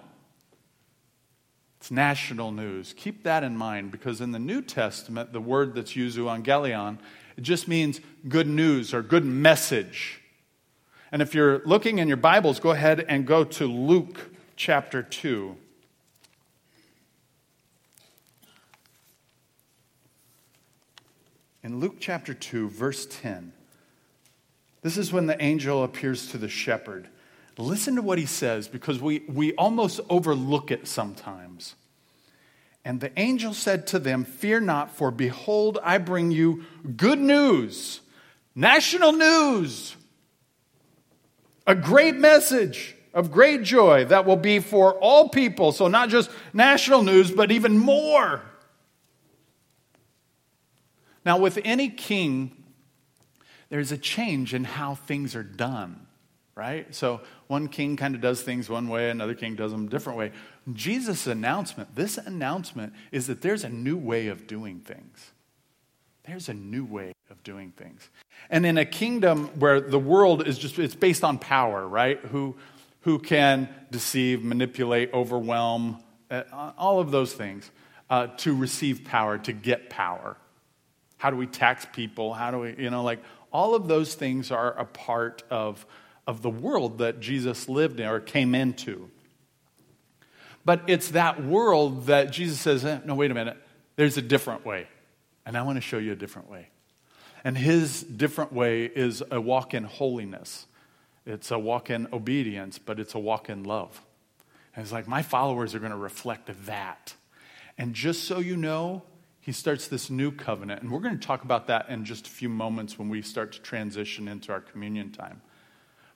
It's 1.79 1.91
national 1.91 2.51
news. 2.51 2.93
Keep 2.97 3.23
that 3.23 3.43
in 3.43 3.55
mind 3.55 3.91
because 3.91 4.19
in 4.19 4.31
the 4.31 4.39
New 4.39 4.63
Testament, 4.63 5.31
the 5.31 5.39
word 5.39 5.75
that's 5.75 5.95
used, 5.95 6.17
evangelion, 6.17 6.97
it 7.37 7.41
just 7.41 7.67
means 7.67 8.01
good 8.27 8.47
news 8.47 8.95
or 8.95 9.03
good 9.03 9.25
message. 9.25 10.21
And 11.11 11.21
if 11.21 11.35
you're 11.35 11.61
looking 11.65 11.99
in 11.99 12.07
your 12.07 12.17
Bibles, 12.17 12.59
go 12.59 12.71
ahead 12.71 13.05
and 13.07 13.27
go 13.27 13.43
to 13.43 13.67
Luke 13.67 14.31
chapter 14.55 15.03
2. 15.03 15.55
In 21.67 21.81
Luke 21.81 21.97
chapter 21.99 22.33
2, 22.33 22.69
verse 22.69 23.05
10, 23.05 23.51
this 24.83 24.95
is 24.95 25.11
when 25.11 25.25
the 25.25 25.43
angel 25.43 25.83
appears 25.83 26.27
to 26.27 26.37
the 26.37 26.47
shepherd. 26.47 27.09
Listen 27.57 27.97
to 27.97 28.01
what 28.01 28.17
he 28.17 28.25
says 28.25 28.69
because 28.69 29.01
we, 29.01 29.23
we 29.27 29.51
almost 29.55 29.99
overlook 30.09 30.71
it 30.71 30.87
sometimes. 30.87 31.75
And 32.85 33.01
the 33.01 33.11
angel 33.19 33.53
said 33.53 33.85
to 33.87 33.99
them, 33.99 34.23
Fear 34.23 34.61
not, 34.61 34.95
for 34.95 35.11
behold, 35.11 35.77
I 35.83 35.97
bring 35.97 36.31
you 36.31 36.63
good 36.95 37.19
news, 37.19 37.99
national 38.55 39.11
news, 39.11 39.97
a 41.65 41.75
great 41.75 42.15
message 42.15 42.95
of 43.13 43.29
great 43.29 43.63
joy 43.63 44.05
that 44.05 44.25
will 44.25 44.37
be 44.37 44.59
for 44.59 44.93
all 44.93 45.27
people. 45.27 45.73
So, 45.73 45.89
not 45.89 46.07
just 46.07 46.31
national 46.53 47.03
news, 47.03 47.29
but 47.29 47.51
even 47.51 47.77
more. 47.77 48.41
Now, 51.27 51.37
with 51.37 51.59
any 51.63 51.89
king, 51.89 52.63
there's 53.69 53.91
a 53.91 53.97
change 53.97 54.55
in 54.55 54.63
how 54.63 54.95
things 54.95 55.35
are 55.35 55.43
done 55.43 56.07
right? 56.57 56.93
So 56.93 57.21
one 57.45 57.67
king 57.67 57.95
kind 57.97 58.15
of 58.15 58.21
does 58.21 58.41
things 58.41 58.67
one 58.67 58.87
way, 58.87 59.11
another 59.11 59.35
king 59.35 59.55
does 59.55 59.71
them 59.71 59.85
a 59.85 59.89
different 59.89 60.17
way. 60.17 60.31
Jesus' 60.73 61.27
announcement, 61.27 61.95
this 61.95 62.17
announcement 62.17 62.93
is 63.11 63.27
that 63.27 63.41
there's 63.41 63.63
a 63.63 63.69
new 63.69 63.95
way 63.95 64.27
of 64.27 64.47
doing 64.47 64.79
things. 64.79 65.33
There's 66.25 66.49
a 66.49 66.55
new 66.55 66.83
way 66.83 67.13
of 67.29 67.43
doing 67.43 67.73
things. 67.77 68.09
And 68.49 68.65
in 68.65 68.79
a 68.79 68.85
kingdom 68.85 69.49
where 69.59 69.79
the 69.79 69.99
world 69.99 70.47
is 70.47 70.57
just, 70.57 70.79
it's 70.79 70.95
based 70.95 71.23
on 71.23 71.37
power, 71.37 71.87
right? 71.87 72.19
Who, 72.19 72.55
who 73.01 73.19
can 73.19 73.69
deceive, 73.91 74.43
manipulate, 74.43 75.13
overwhelm, 75.13 75.99
uh, 76.31 76.71
all 76.75 76.99
of 76.99 77.11
those 77.11 77.33
things 77.33 77.69
uh, 78.09 78.27
to 78.37 78.55
receive 78.55 79.05
power, 79.05 79.37
to 79.37 79.53
get 79.53 79.91
power. 79.91 80.37
How 81.17 81.29
do 81.29 81.35
we 81.35 81.47
tax 81.47 81.85
people? 81.93 82.33
How 82.33 82.51
do 82.51 82.59
we, 82.59 82.75
you 82.77 82.89
know, 82.89 83.03
like 83.03 83.23
all 83.51 83.75
of 83.75 83.87
those 83.87 84.15
things 84.15 84.51
are 84.51 84.71
a 84.77 84.85
part 84.85 85.43
of 85.49 85.85
of 86.27 86.41
the 86.41 86.49
world 86.49 86.97
that 86.97 87.21
Jesus 87.21 87.69
lived 87.69 88.01
in 88.01 88.07
or 88.07 88.19
came 88.19 88.53
into. 88.53 89.09
But 90.65 90.81
it's 90.87 91.11
that 91.11 91.41
world 91.43 92.07
that 92.07 92.31
Jesus 92.31 92.59
says, 92.59 92.83
eh, 92.83 92.99
no, 93.05 93.15
wait 93.15 93.31
a 93.31 93.33
minute, 93.33 93.57
there's 93.95 94.17
a 94.17 94.21
different 94.21 94.65
way. 94.65 94.87
And 95.45 95.57
I 95.57 95.61
want 95.61 95.77
to 95.77 95.81
show 95.81 95.97
you 95.97 96.11
a 96.11 96.15
different 96.15 96.49
way. 96.49 96.67
And 97.45 97.57
his 97.57 98.03
different 98.03 98.51
way 98.51 98.83
is 98.83 99.23
a 99.31 99.39
walk 99.39 99.73
in 99.73 99.85
holiness. 99.85 100.65
It's 101.25 101.51
a 101.51 101.57
walk 101.57 101.89
in 101.89 102.07
obedience, 102.11 102.77
but 102.77 102.99
it's 102.99 103.15
a 103.15 103.19
walk 103.19 103.49
in 103.49 103.63
love. 103.63 104.01
And 104.75 104.83
it's 104.83 104.91
like, 104.91 105.07
my 105.07 105.21
followers 105.21 105.73
are 105.73 105.79
going 105.79 105.91
to 105.91 105.97
reflect 105.97 106.49
that. 106.65 107.13
And 107.77 107.93
just 107.93 108.25
so 108.25 108.39
you 108.39 108.57
know, 108.57 109.03
he 109.47 109.53
starts 109.53 109.87
this 109.87 110.09
new 110.09 110.29
covenant. 110.29 110.81
And 110.81 110.91
we're 110.91 110.99
going 110.99 111.17
to 111.17 111.25
talk 111.25 111.45
about 111.45 111.67
that 111.67 111.87
in 111.87 112.03
just 112.03 112.27
a 112.27 112.29
few 112.29 112.49
moments 112.49 112.99
when 112.99 113.07
we 113.07 113.21
start 113.21 113.53
to 113.53 113.61
transition 113.61 114.27
into 114.27 114.51
our 114.51 114.59
communion 114.59 115.09
time. 115.09 115.41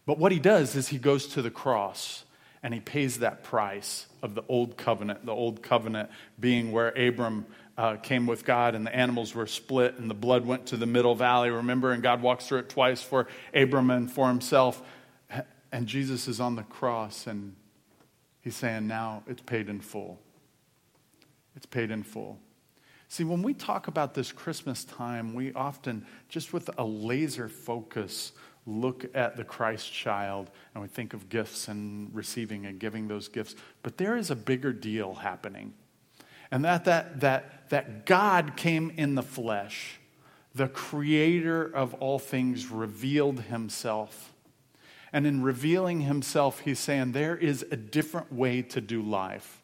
But 0.05 0.19
what 0.19 0.33
he 0.33 0.39
does 0.39 0.75
is 0.75 0.89
he 0.89 0.97
goes 0.97 1.27
to 1.27 1.41
the 1.41 1.49
cross 1.49 2.25
and 2.61 2.73
he 2.73 2.81
pays 2.81 3.19
that 3.19 3.41
price 3.41 4.05
of 4.21 4.35
the 4.35 4.43
old 4.49 4.75
covenant, 4.75 5.25
the 5.25 5.31
old 5.31 5.63
covenant 5.63 6.09
being 6.41 6.73
where 6.73 6.89
Abram 6.89 7.45
uh, 7.77 7.95
came 7.95 8.27
with 8.27 8.43
God 8.43 8.75
and 8.75 8.85
the 8.85 8.93
animals 8.93 9.33
were 9.33 9.47
split 9.47 9.97
and 9.97 10.09
the 10.09 10.13
blood 10.13 10.45
went 10.45 10.65
to 10.65 10.75
the 10.75 10.85
middle 10.85 11.15
valley, 11.15 11.51
remember? 11.51 11.93
And 11.93 12.03
God 12.03 12.21
walks 12.21 12.47
through 12.47 12.59
it 12.59 12.67
twice 12.69 13.01
for 13.01 13.27
Abram 13.53 13.91
and 13.91 14.11
for 14.11 14.27
himself. 14.27 14.83
And 15.71 15.87
Jesus 15.87 16.27
is 16.27 16.41
on 16.41 16.57
the 16.57 16.63
cross 16.63 17.27
and 17.27 17.55
he's 18.41 18.57
saying, 18.57 18.87
now 18.87 19.23
it's 19.25 19.41
paid 19.41 19.69
in 19.69 19.79
full. 19.79 20.19
It's 21.55 21.65
paid 21.65 21.91
in 21.91 22.03
full. 22.03 22.37
See, 23.11 23.25
when 23.25 23.43
we 23.43 23.53
talk 23.53 23.89
about 23.89 24.13
this 24.13 24.31
Christmas 24.31 24.85
time, 24.85 25.33
we 25.33 25.51
often, 25.51 26.05
just 26.29 26.53
with 26.53 26.69
a 26.77 26.85
laser 26.85 27.49
focus, 27.49 28.31
look 28.65 29.03
at 29.13 29.35
the 29.35 29.43
Christ 29.43 29.91
child 29.91 30.49
and 30.73 30.81
we 30.81 30.87
think 30.87 31.13
of 31.13 31.27
gifts 31.27 31.67
and 31.67 32.09
receiving 32.15 32.65
and 32.65 32.79
giving 32.79 33.09
those 33.09 33.27
gifts. 33.27 33.55
But 33.83 33.97
there 33.97 34.15
is 34.15 34.31
a 34.31 34.35
bigger 34.37 34.71
deal 34.71 35.15
happening. 35.15 35.73
And 36.51 36.63
that, 36.63 36.85
that, 36.85 37.19
that, 37.19 37.69
that 37.69 38.05
God 38.05 38.55
came 38.55 38.93
in 38.95 39.15
the 39.15 39.23
flesh, 39.23 39.99
the 40.55 40.69
creator 40.69 41.65
of 41.65 41.93
all 41.95 42.17
things 42.17 42.71
revealed 42.71 43.41
himself. 43.41 44.31
And 45.11 45.27
in 45.27 45.41
revealing 45.41 45.99
himself, 45.99 46.61
he's 46.61 46.79
saying 46.79 47.11
there 47.11 47.35
is 47.35 47.65
a 47.71 47.75
different 47.75 48.31
way 48.31 48.61
to 48.61 48.79
do 48.79 49.01
life. 49.01 49.60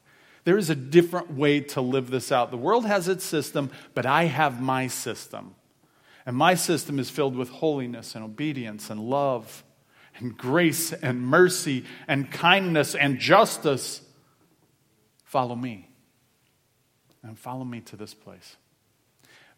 There 0.47 0.57
is 0.57 0.69
a 0.69 0.75
different 0.75 1.33
way 1.33 1.60
to 1.60 1.81
live 1.81 2.10
this 2.10 2.31
out. 2.31 2.51
The 2.51 2.57
world 2.57 2.86
has 2.86 3.10
its 3.10 3.25
system, 3.25 3.69
but 3.93 4.05
I 4.05 4.27
have 4.27 4.62
my 4.62 4.88
system. 4.88 5.55
And 6.25 6.38
my 6.38 6.55
system 6.55 6.99
is 6.99 7.10
filled 7.10 7.36
with 7.36 7.49
holiness 7.49 8.15
and 8.15 8.23
obedience 8.23 8.89
and 8.89 9.01
love 9.01 9.65
and 10.15 10.38
grace 10.38 10.93
and 10.93 11.21
mercy 11.21 11.83
and 12.07 12.31
kindness 12.31 12.95
and 12.95 13.19
justice. 13.19 13.99
Follow 15.25 15.53
me. 15.53 15.89
And 17.23 17.38
follow 17.38 17.65
me 17.65 17.81
to 17.81 17.97
this 17.97 18.13
place. 18.13 18.55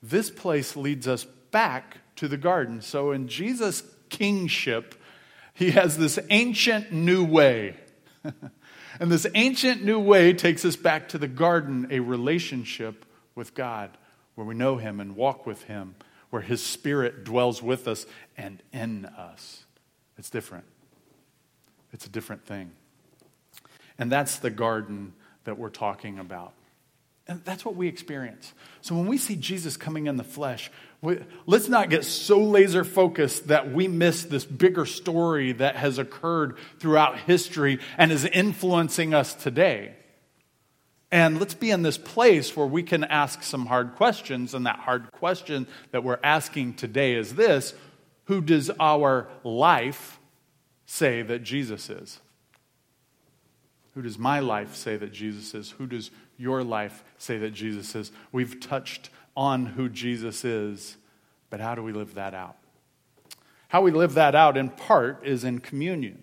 This 0.01 0.31
place 0.31 0.75
leads 0.75 1.07
us 1.07 1.23
back 1.51 1.97
to 2.15 2.27
the 2.27 2.35
garden. 2.35 2.81
So 2.81 3.11
in 3.11 3.27
Jesus' 3.27 3.83
kingship, 4.09 4.95
he 5.53 5.69
has 5.69 5.99
this 5.99 6.17
ancient 6.31 6.91
new 6.91 7.23
way. 7.23 7.75
and 8.99 9.11
this 9.11 9.25
ancient 9.33 9.83
new 9.83 9.99
way 9.99 10.33
takes 10.33 10.65
us 10.65 10.75
back 10.75 11.09
to 11.09 11.17
the 11.17 11.27
garden, 11.27 11.87
a 11.89 11.99
relationship 11.99 13.05
with 13.35 13.53
God 13.53 13.91
where 14.35 14.45
we 14.45 14.55
know 14.55 14.77
him 14.77 14.99
and 14.99 15.15
walk 15.15 15.45
with 15.45 15.63
him 15.63 15.95
where 16.29 16.41
his 16.41 16.63
spirit 16.63 17.23
dwells 17.23 17.61
with 17.61 17.87
us 17.87 18.05
and 18.37 18.61
in 18.71 19.05
us. 19.05 19.65
It's 20.17 20.29
different. 20.29 20.65
It's 21.91 22.05
a 22.05 22.09
different 22.09 22.45
thing. 22.45 22.71
And 23.97 24.11
that's 24.11 24.37
the 24.37 24.49
garden 24.49 25.13
that 25.45 25.57
we're 25.57 25.69
talking 25.69 26.19
about. 26.19 26.53
And 27.27 27.43
that's 27.45 27.63
what 27.65 27.75
we 27.75 27.87
experience. 27.87 28.53
So 28.81 28.95
when 28.95 29.07
we 29.07 29.17
see 29.17 29.35
Jesus 29.35 29.77
coming 29.77 30.07
in 30.07 30.17
the 30.17 30.23
flesh, 30.23 30.71
we, 31.01 31.19
let's 31.45 31.69
not 31.69 31.89
get 31.89 32.03
so 32.03 32.39
laser 32.39 32.83
focused 32.83 33.47
that 33.47 33.71
we 33.71 33.87
miss 33.87 34.25
this 34.25 34.43
bigger 34.43 34.85
story 34.85 35.53
that 35.53 35.77
has 35.77 35.97
occurred 35.97 36.57
throughout 36.79 37.19
history 37.19 37.79
and 37.97 38.11
is 38.11 38.25
influencing 38.25 39.13
us 39.13 39.33
today. 39.33 39.95
And 41.11 41.39
let's 41.39 41.53
be 41.53 41.71
in 41.71 41.81
this 41.81 41.97
place 41.97 42.55
where 42.55 42.67
we 42.67 42.83
can 42.83 43.03
ask 43.03 43.43
some 43.43 43.65
hard 43.65 43.95
questions. 43.95 44.53
And 44.53 44.65
that 44.65 44.79
hard 44.79 45.11
question 45.11 45.67
that 45.91 46.03
we're 46.03 46.19
asking 46.23 46.75
today 46.75 47.15
is 47.15 47.35
this 47.35 47.73
Who 48.25 48.41
does 48.41 48.69
our 48.79 49.27
life 49.43 50.19
say 50.85 51.21
that 51.21 51.43
Jesus 51.43 51.89
is? 51.89 52.19
Who 53.93 54.03
does 54.03 54.19
my 54.19 54.39
life 54.39 54.75
say 54.75 54.97
that 54.97 55.11
Jesus 55.11 55.53
is? 55.53 55.71
Who 55.71 55.87
does 55.87 56.11
your 56.37 56.63
life 56.63 57.03
say 57.17 57.37
that 57.39 57.51
Jesus 57.51 57.95
is? 57.95 58.11
We've 58.31 58.59
touched 58.59 59.09
on 59.39 59.65
who 59.65 59.87
Jesus 59.87 60.43
is, 60.43 60.97
but 61.49 61.61
how 61.61 61.73
do 61.73 61.81
we 61.81 61.93
live 61.93 62.15
that 62.15 62.33
out? 62.33 62.57
How 63.69 63.81
we 63.81 63.89
live 63.89 64.15
that 64.15 64.35
out, 64.35 64.57
in 64.57 64.67
part, 64.67 65.25
is 65.25 65.45
in 65.45 65.59
communion. 65.59 66.21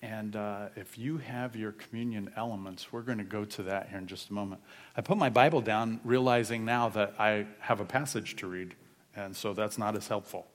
And 0.00 0.34
uh, 0.34 0.68
if 0.74 0.96
you 0.96 1.18
have 1.18 1.54
your 1.54 1.72
communion 1.72 2.30
elements, 2.34 2.94
we're 2.94 3.02
going 3.02 3.18
to 3.18 3.24
go 3.24 3.44
to 3.44 3.64
that 3.64 3.90
here 3.90 3.98
in 3.98 4.06
just 4.06 4.30
a 4.30 4.32
moment. 4.32 4.62
I 4.96 5.02
put 5.02 5.18
my 5.18 5.28
Bible 5.28 5.60
down, 5.60 6.00
realizing 6.02 6.64
now 6.64 6.88
that 6.88 7.12
I 7.18 7.44
have 7.58 7.80
a 7.80 7.84
passage 7.84 8.36
to 8.36 8.46
read, 8.46 8.74
and 9.14 9.36
so 9.36 9.52
that's 9.52 9.76
not 9.76 9.96
as 9.96 10.08
helpful. 10.08 10.46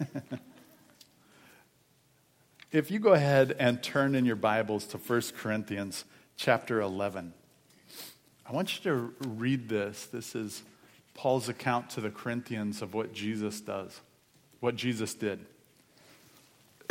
if 2.72 2.90
you 2.90 2.98
go 2.98 3.12
ahead 3.12 3.54
and 3.60 3.80
turn 3.80 4.16
in 4.16 4.24
your 4.24 4.34
Bibles 4.34 4.86
to 4.86 4.98
1 4.98 5.22
Corinthians 5.36 6.04
chapter 6.36 6.80
11, 6.80 7.32
I 8.46 8.52
want 8.52 8.76
you 8.76 8.90
to 8.90 9.14
read 9.26 9.70
this. 9.70 10.06
This 10.06 10.34
is 10.34 10.62
Paul's 11.14 11.48
account 11.48 11.88
to 11.90 12.02
the 12.02 12.10
Corinthians 12.10 12.82
of 12.82 12.92
what 12.92 13.14
Jesus 13.14 13.60
does, 13.60 14.00
what 14.60 14.76
Jesus 14.76 15.14
did. 15.14 15.40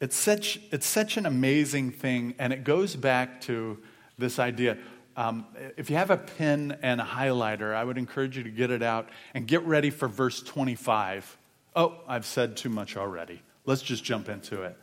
it's, 0.00 0.14
such, 0.14 0.60
it's 0.70 0.86
such 0.86 1.16
an 1.16 1.24
amazing 1.24 1.90
thing, 1.90 2.34
and 2.38 2.52
it 2.52 2.64
goes 2.64 2.96
back 2.96 3.40
to 3.42 3.78
this 4.18 4.38
idea. 4.38 4.76
Um, 5.16 5.46
if 5.78 5.88
you 5.88 5.96
have 5.96 6.10
a 6.10 6.18
pen 6.18 6.76
and 6.82 7.00
a 7.00 7.04
highlighter, 7.04 7.74
I 7.74 7.82
would 7.82 7.96
encourage 7.96 8.36
you 8.36 8.42
to 8.42 8.50
get 8.50 8.70
it 8.70 8.82
out 8.82 9.08
and 9.32 9.46
get 9.46 9.62
ready 9.62 9.90
for 9.90 10.06
verse 10.08 10.42
25 10.42 11.38
Oh, 11.76 11.96
I've 12.06 12.24
said 12.24 12.56
too 12.56 12.68
much 12.68 12.96
already. 12.96 13.42
Let's 13.66 13.82
just 13.82 14.04
jump 14.04 14.28
into 14.28 14.62
it. 14.62 14.76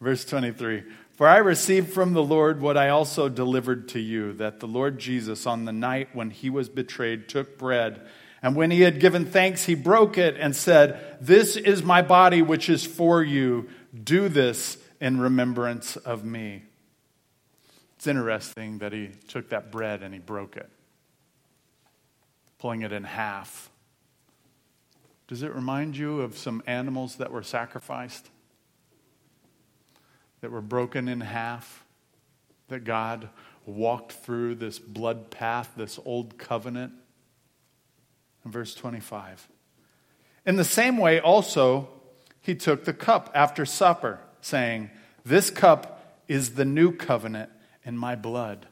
Verse 0.00 0.24
23 0.24 0.84
For 1.16 1.26
I 1.26 1.38
received 1.38 1.92
from 1.92 2.12
the 2.12 2.22
Lord 2.22 2.60
what 2.60 2.76
I 2.76 2.90
also 2.90 3.28
delivered 3.28 3.88
to 3.90 3.98
you 3.98 4.34
that 4.34 4.60
the 4.60 4.68
Lord 4.68 4.98
Jesus, 4.98 5.46
on 5.46 5.64
the 5.64 5.72
night 5.72 6.10
when 6.12 6.30
he 6.30 6.50
was 6.50 6.68
betrayed, 6.68 7.28
took 7.28 7.58
bread. 7.58 8.06
And 8.42 8.54
when 8.54 8.70
he 8.70 8.82
had 8.82 9.00
given 9.00 9.24
thanks, 9.24 9.64
he 9.64 9.74
broke 9.74 10.18
it 10.18 10.36
and 10.38 10.54
said, 10.54 11.16
This 11.20 11.56
is 11.56 11.82
my 11.82 12.02
body, 12.02 12.42
which 12.42 12.68
is 12.68 12.84
for 12.84 13.22
you. 13.22 13.68
Do 14.04 14.28
this 14.28 14.76
in 15.00 15.18
remembrance 15.18 15.96
of 15.96 16.24
me. 16.24 16.62
It's 17.96 18.06
interesting 18.06 18.78
that 18.78 18.92
he 18.92 19.10
took 19.28 19.48
that 19.48 19.72
bread 19.72 20.02
and 20.02 20.12
he 20.12 20.20
broke 20.20 20.56
it, 20.56 20.68
pulling 22.58 22.82
it 22.82 22.92
in 22.92 23.04
half 23.04 23.70
does 25.28 25.42
it 25.42 25.54
remind 25.54 25.96
you 25.96 26.20
of 26.20 26.38
some 26.38 26.62
animals 26.66 27.16
that 27.16 27.32
were 27.32 27.42
sacrificed, 27.42 28.30
that 30.46 30.52
were 30.52 30.60
broken 30.60 31.08
in 31.08 31.22
half, 31.22 31.84
that 32.68 32.84
God 32.84 33.30
walked 33.66 34.12
through 34.12 34.54
this 34.54 34.78
blood 34.78 35.28
path, 35.28 35.72
this 35.76 35.98
old 36.04 36.38
covenant? 36.38 36.92
In 38.44 38.52
verse 38.52 38.72
25. 38.72 39.48
In 40.46 40.54
the 40.54 40.62
same 40.62 40.98
way, 40.98 41.18
also, 41.18 41.88
he 42.40 42.54
took 42.54 42.84
the 42.84 42.92
cup 42.92 43.28
after 43.34 43.66
supper, 43.66 44.20
saying, 44.40 44.88
This 45.24 45.50
cup 45.50 46.22
is 46.28 46.50
the 46.54 46.64
new 46.64 46.92
covenant 46.92 47.50
in 47.84 47.98
my 47.98 48.14
blood. 48.14 48.68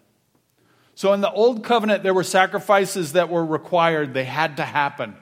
So, 0.94 1.12
in 1.12 1.22
the 1.22 1.32
old 1.32 1.64
covenant, 1.64 2.04
there 2.04 2.14
were 2.14 2.22
sacrifices 2.22 3.14
that 3.14 3.28
were 3.28 3.44
required, 3.44 4.14
they 4.14 4.22
had 4.22 4.58
to 4.58 4.64
happen 4.64 5.16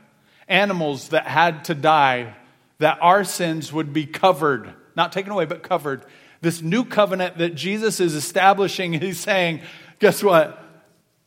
animals 0.49 1.09
that 1.09 1.27
had 1.27 1.65
to 1.65 1.75
die, 1.75 2.35
that 2.77 2.99
our 3.01 3.25
sins 3.25 3.73
would 3.73 3.95
be 3.95 4.05
covered, 4.05 4.75
not 4.95 5.13
taken 5.13 5.33
away, 5.33 5.47
but 5.47 5.63
covered. 5.63 6.05
This 6.43 6.61
new 6.61 6.85
covenant 6.85 7.39
that 7.39 7.55
Jesus 7.55 8.01
is 8.01 8.15
establishing, 8.15 8.93
he's 8.93 9.19
saying, 9.19 9.63
guess 10.01 10.23
what? 10.23 10.63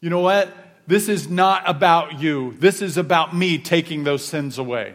You 0.01 0.09
know 0.09 0.19
what? 0.19 0.55
This 0.87 1.09
is 1.09 1.29
not 1.29 1.63
about 1.67 2.19
you. 2.19 2.53
This 2.59 2.81
is 2.81 2.97
about 2.97 3.35
me 3.35 3.57
taking 3.57 4.03
those 4.03 4.23
sins 4.23 4.57
away. 4.57 4.93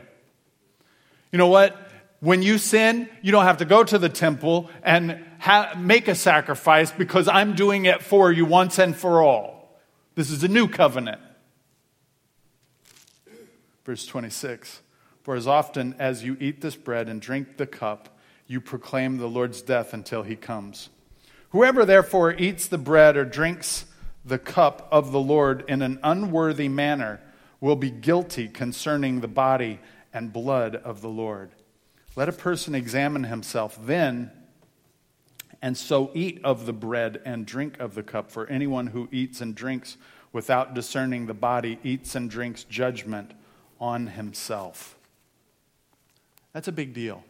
You 1.32 1.38
know 1.38 1.48
what? 1.48 1.76
When 2.20 2.42
you 2.42 2.58
sin, 2.58 3.08
you 3.22 3.32
don't 3.32 3.46
have 3.46 3.56
to 3.56 3.64
go 3.64 3.82
to 3.82 3.98
the 3.98 4.10
temple 4.10 4.70
and 4.82 5.24
ha- 5.38 5.72
make 5.78 6.06
a 6.06 6.14
sacrifice 6.14 6.92
because 6.92 7.26
I'm 7.26 7.54
doing 7.54 7.86
it 7.86 8.02
for 8.02 8.30
you 8.30 8.44
once 8.44 8.78
and 8.78 8.94
for 8.94 9.22
all. 9.22 9.80
This 10.16 10.30
is 10.30 10.44
a 10.44 10.48
new 10.48 10.68
covenant. 10.68 11.20
Verse 13.86 14.04
26 14.06 14.82
For 15.22 15.34
as 15.34 15.46
often 15.46 15.94
as 15.98 16.22
you 16.22 16.36
eat 16.40 16.60
this 16.60 16.76
bread 16.76 17.08
and 17.08 17.22
drink 17.22 17.56
the 17.56 17.66
cup, 17.66 18.18
you 18.50 18.60
proclaim 18.60 19.16
the 19.16 19.28
Lord's 19.28 19.62
death 19.62 19.94
until 19.94 20.24
he 20.24 20.34
comes. 20.34 20.88
Whoever 21.50 21.84
therefore 21.84 22.32
eats 22.32 22.66
the 22.66 22.78
bread 22.78 23.16
or 23.16 23.24
drinks 23.24 23.84
the 24.24 24.40
cup 24.40 24.88
of 24.90 25.12
the 25.12 25.20
Lord 25.20 25.64
in 25.68 25.82
an 25.82 26.00
unworthy 26.02 26.68
manner 26.68 27.20
will 27.60 27.76
be 27.76 27.92
guilty 27.92 28.48
concerning 28.48 29.20
the 29.20 29.28
body 29.28 29.78
and 30.12 30.32
blood 30.32 30.74
of 30.74 31.00
the 31.00 31.08
Lord. 31.08 31.52
Let 32.16 32.28
a 32.28 32.32
person 32.32 32.74
examine 32.74 33.22
himself 33.22 33.78
then, 33.80 34.32
and 35.62 35.76
so 35.76 36.10
eat 36.12 36.40
of 36.42 36.66
the 36.66 36.72
bread 36.72 37.22
and 37.24 37.46
drink 37.46 37.78
of 37.78 37.94
the 37.94 38.02
cup. 38.02 38.32
For 38.32 38.48
anyone 38.48 38.88
who 38.88 39.08
eats 39.12 39.40
and 39.40 39.54
drinks 39.54 39.96
without 40.32 40.74
discerning 40.74 41.26
the 41.26 41.34
body 41.34 41.78
eats 41.84 42.16
and 42.16 42.28
drinks 42.28 42.64
judgment 42.64 43.30
on 43.80 44.08
himself. 44.08 44.96
That's 46.52 46.66
a 46.66 46.72
big 46.72 46.94
deal. 46.94 47.22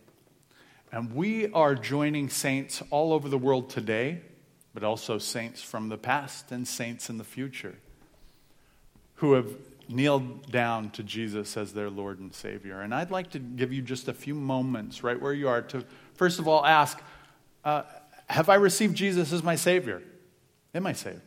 And 0.92 1.14
we 1.14 1.50
are 1.52 1.74
joining 1.74 2.28
saints 2.28 2.82
all 2.90 3.12
over 3.12 3.28
the 3.28 3.38
world 3.38 3.70
today, 3.70 4.22
but 4.74 4.82
also 4.82 5.18
saints 5.18 5.62
from 5.62 5.88
the 5.88 5.96
past 5.96 6.50
and 6.50 6.66
saints 6.66 7.08
in 7.08 7.18
the 7.18 7.24
future 7.24 7.76
who 9.16 9.34
have 9.34 9.54
kneeled 9.88 10.50
down 10.50 10.90
to 10.90 11.02
Jesus 11.02 11.56
as 11.56 11.74
their 11.74 11.90
Lord 11.90 12.18
and 12.18 12.34
Savior. 12.34 12.80
And 12.80 12.94
I'd 12.94 13.10
like 13.10 13.30
to 13.30 13.38
give 13.38 13.72
you 13.72 13.82
just 13.82 14.08
a 14.08 14.14
few 14.14 14.34
moments 14.34 15.04
right 15.04 15.20
where 15.20 15.32
you 15.32 15.48
are 15.48 15.62
to, 15.62 15.84
first 16.14 16.38
of 16.38 16.48
all, 16.48 16.64
ask 16.64 17.00
uh, 17.64 17.82
Have 18.28 18.48
I 18.48 18.54
received 18.54 18.96
Jesus 18.96 19.32
as 19.32 19.42
my 19.42 19.56
Savior? 19.56 20.02
Am 20.74 20.86
I 20.86 20.92
saved? 20.92 21.20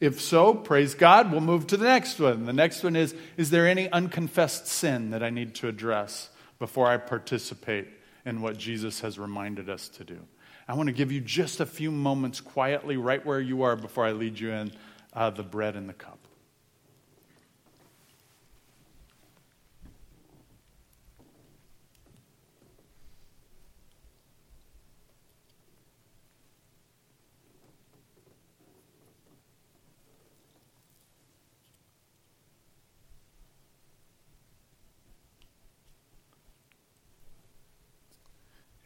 If 0.00 0.20
so, 0.20 0.54
praise 0.54 0.94
God, 0.94 1.30
we'll 1.30 1.40
move 1.40 1.66
to 1.68 1.76
the 1.76 1.84
next 1.84 2.20
one. 2.20 2.46
The 2.46 2.52
next 2.52 2.84
one 2.84 2.94
is 2.94 3.14
Is 3.36 3.50
there 3.50 3.66
any 3.66 3.90
unconfessed 3.90 4.66
sin 4.66 5.10
that 5.10 5.22
I 5.22 5.30
need 5.30 5.54
to 5.56 5.68
address 5.68 6.30
before 6.58 6.86
I 6.86 6.96
participate 6.96 7.88
in 8.24 8.42
what 8.42 8.58
Jesus 8.58 9.00
has 9.00 9.18
reminded 9.18 9.68
us 9.68 9.88
to 9.90 10.04
do? 10.04 10.18
I 10.68 10.74
want 10.74 10.86
to 10.86 10.92
give 10.92 11.10
you 11.10 11.20
just 11.20 11.60
a 11.60 11.66
few 11.66 11.90
moments 11.90 12.40
quietly 12.40 12.96
right 12.96 13.24
where 13.26 13.40
you 13.40 13.62
are 13.62 13.74
before 13.74 14.06
I 14.06 14.12
lead 14.12 14.38
you 14.38 14.52
in 14.52 14.72
uh, 15.12 15.30
the 15.30 15.42
bread 15.42 15.74
and 15.74 15.88
the 15.88 15.94
cup. 15.94 16.19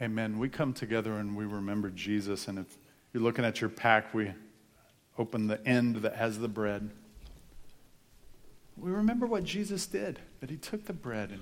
Amen. 0.05 0.39
We 0.39 0.51
come 0.51 0.75
together 0.75 1.15
and 1.15 1.35
we 1.35 1.47
remember 1.47 1.89
Jesus. 1.89 2.47
And 2.47 2.59
if 2.59 2.77
you're 3.15 3.23
looking 3.23 3.43
at 3.43 3.63
your 3.63 3.71
pack, 3.71 4.13
we 4.13 4.33
open 5.17 5.47
the 5.47 5.67
end 5.67 5.97
that 5.97 6.17
has 6.17 6.39
the 6.39 6.47
bread. 6.47 6.91
We 8.77 8.91
remember 8.91 9.25
what 9.25 9.45
Jesus 9.45 9.87
did, 9.87 10.19
that 10.41 10.51
he 10.51 10.59
took 10.59 10.85
the 10.85 10.93
bread 10.93 11.31
and 11.31 11.41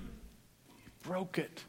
he 0.77 0.89
broke 1.01 1.37
it. 1.37 1.65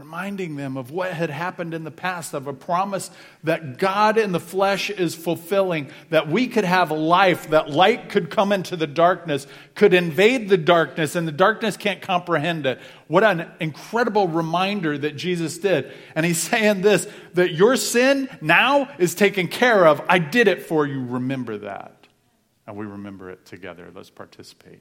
Reminding 0.00 0.56
them 0.56 0.76
of 0.76 0.90
what 0.90 1.12
had 1.12 1.30
happened 1.30 1.74
in 1.74 1.84
the 1.84 1.90
past, 1.90 2.32
of 2.32 2.46
a 2.46 2.52
promise 2.52 3.10
that 3.44 3.78
God 3.78 4.16
in 4.16 4.32
the 4.32 4.40
flesh 4.40 4.88
is 4.88 5.14
fulfilling, 5.14 5.90
that 6.08 6.28
we 6.28 6.48
could 6.48 6.64
have 6.64 6.90
life, 6.90 7.50
that 7.50 7.68
light 7.70 8.08
could 8.08 8.30
come 8.30 8.50
into 8.50 8.76
the 8.76 8.86
darkness, 8.86 9.46
could 9.74 9.92
invade 9.92 10.48
the 10.48 10.56
darkness, 10.56 11.14
and 11.14 11.28
the 11.28 11.32
darkness 11.32 11.76
can't 11.76 12.00
comprehend 12.00 12.64
it. 12.64 12.80
What 13.08 13.24
an 13.24 13.50
incredible 13.60 14.26
reminder 14.26 14.96
that 14.96 15.16
Jesus 15.16 15.58
did. 15.58 15.92
And 16.14 16.24
he's 16.24 16.38
saying 16.50 16.80
this 16.80 17.06
that 17.34 17.52
your 17.52 17.76
sin 17.76 18.28
now 18.40 18.88
is 18.98 19.14
taken 19.14 19.48
care 19.48 19.86
of. 19.86 20.02
I 20.08 20.18
did 20.18 20.48
it 20.48 20.62
for 20.62 20.86
you. 20.86 21.04
Remember 21.04 21.58
that. 21.58 22.06
And 22.66 22.76
we 22.76 22.86
remember 22.86 23.30
it 23.30 23.44
together. 23.44 23.90
Let's 23.94 24.10
participate. 24.10 24.80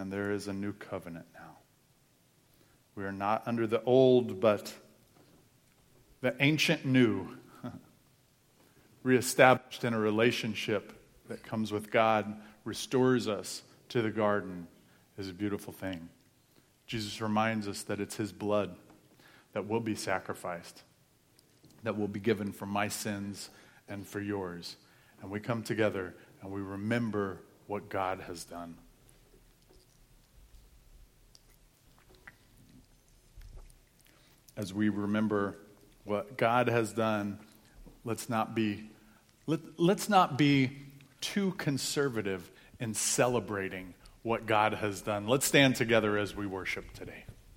And 0.00 0.10
there 0.10 0.32
is 0.32 0.48
a 0.48 0.52
new 0.54 0.72
covenant 0.72 1.26
now. 1.34 1.58
We 2.94 3.04
are 3.04 3.12
not 3.12 3.42
under 3.46 3.66
the 3.66 3.82
old, 3.82 4.40
but 4.40 4.72
the 6.22 6.34
ancient 6.40 6.86
new, 6.86 7.28
reestablished 9.02 9.84
in 9.84 9.92
a 9.92 9.98
relationship 9.98 10.92
that 11.28 11.42
comes 11.42 11.70
with 11.70 11.90
God, 11.90 12.34
restores 12.64 13.28
us 13.28 13.62
to 13.90 14.00
the 14.00 14.10
garden, 14.10 14.66
is 15.18 15.28
a 15.28 15.34
beautiful 15.34 15.74
thing. 15.74 16.08
Jesus 16.86 17.20
reminds 17.20 17.68
us 17.68 17.82
that 17.82 18.00
it's 18.00 18.16
His 18.16 18.32
blood 18.32 18.74
that 19.52 19.68
will 19.68 19.80
be 19.80 19.94
sacrificed, 19.94 20.82
that 21.82 21.98
will 21.98 22.08
be 22.08 22.20
given 22.20 22.52
for 22.52 22.64
my 22.64 22.88
sins 22.88 23.50
and 23.86 24.06
for 24.06 24.20
yours. 24.20 24.76
And 25.20 25.30
we 25.30 25.40
come 25.40 25.62
together 25.62 26.14
and 26.40 26.50
we 26.50 26.62
remember 26.62 27.42
what 27.66 27.90
God 27.90 28.20
has 28.20 28.44
done. 28.44 28.76
As 34.60 34.74
we 34.74 34.90
remember 34.90 35.56
what 36.04 36.36
God 36.36 36.68
has 36.68 36.92
done, 36.92 37.38
let's 38.04 38.28
not 38.28 38.54
be, 38.54 38.90
let, 39.46 39.60
let's 39.78 40.10
not 40.10 40.36
be 40.36 40.72
too 41.22 41.52
conservative 41.52 42.50
in 42.78 42.92
celebrating 42.92 43.94
what 44.22 44.44
God 44.44 44.74
has 44.74 45.00
done. 45.00 45.26
Let's 45.26 45.46
stand 45.46 45.76
together 45.76 46.18
as 46.18 46.36
we 46.36 46.46
worship 46.46 46.92
today. 46.92 47.24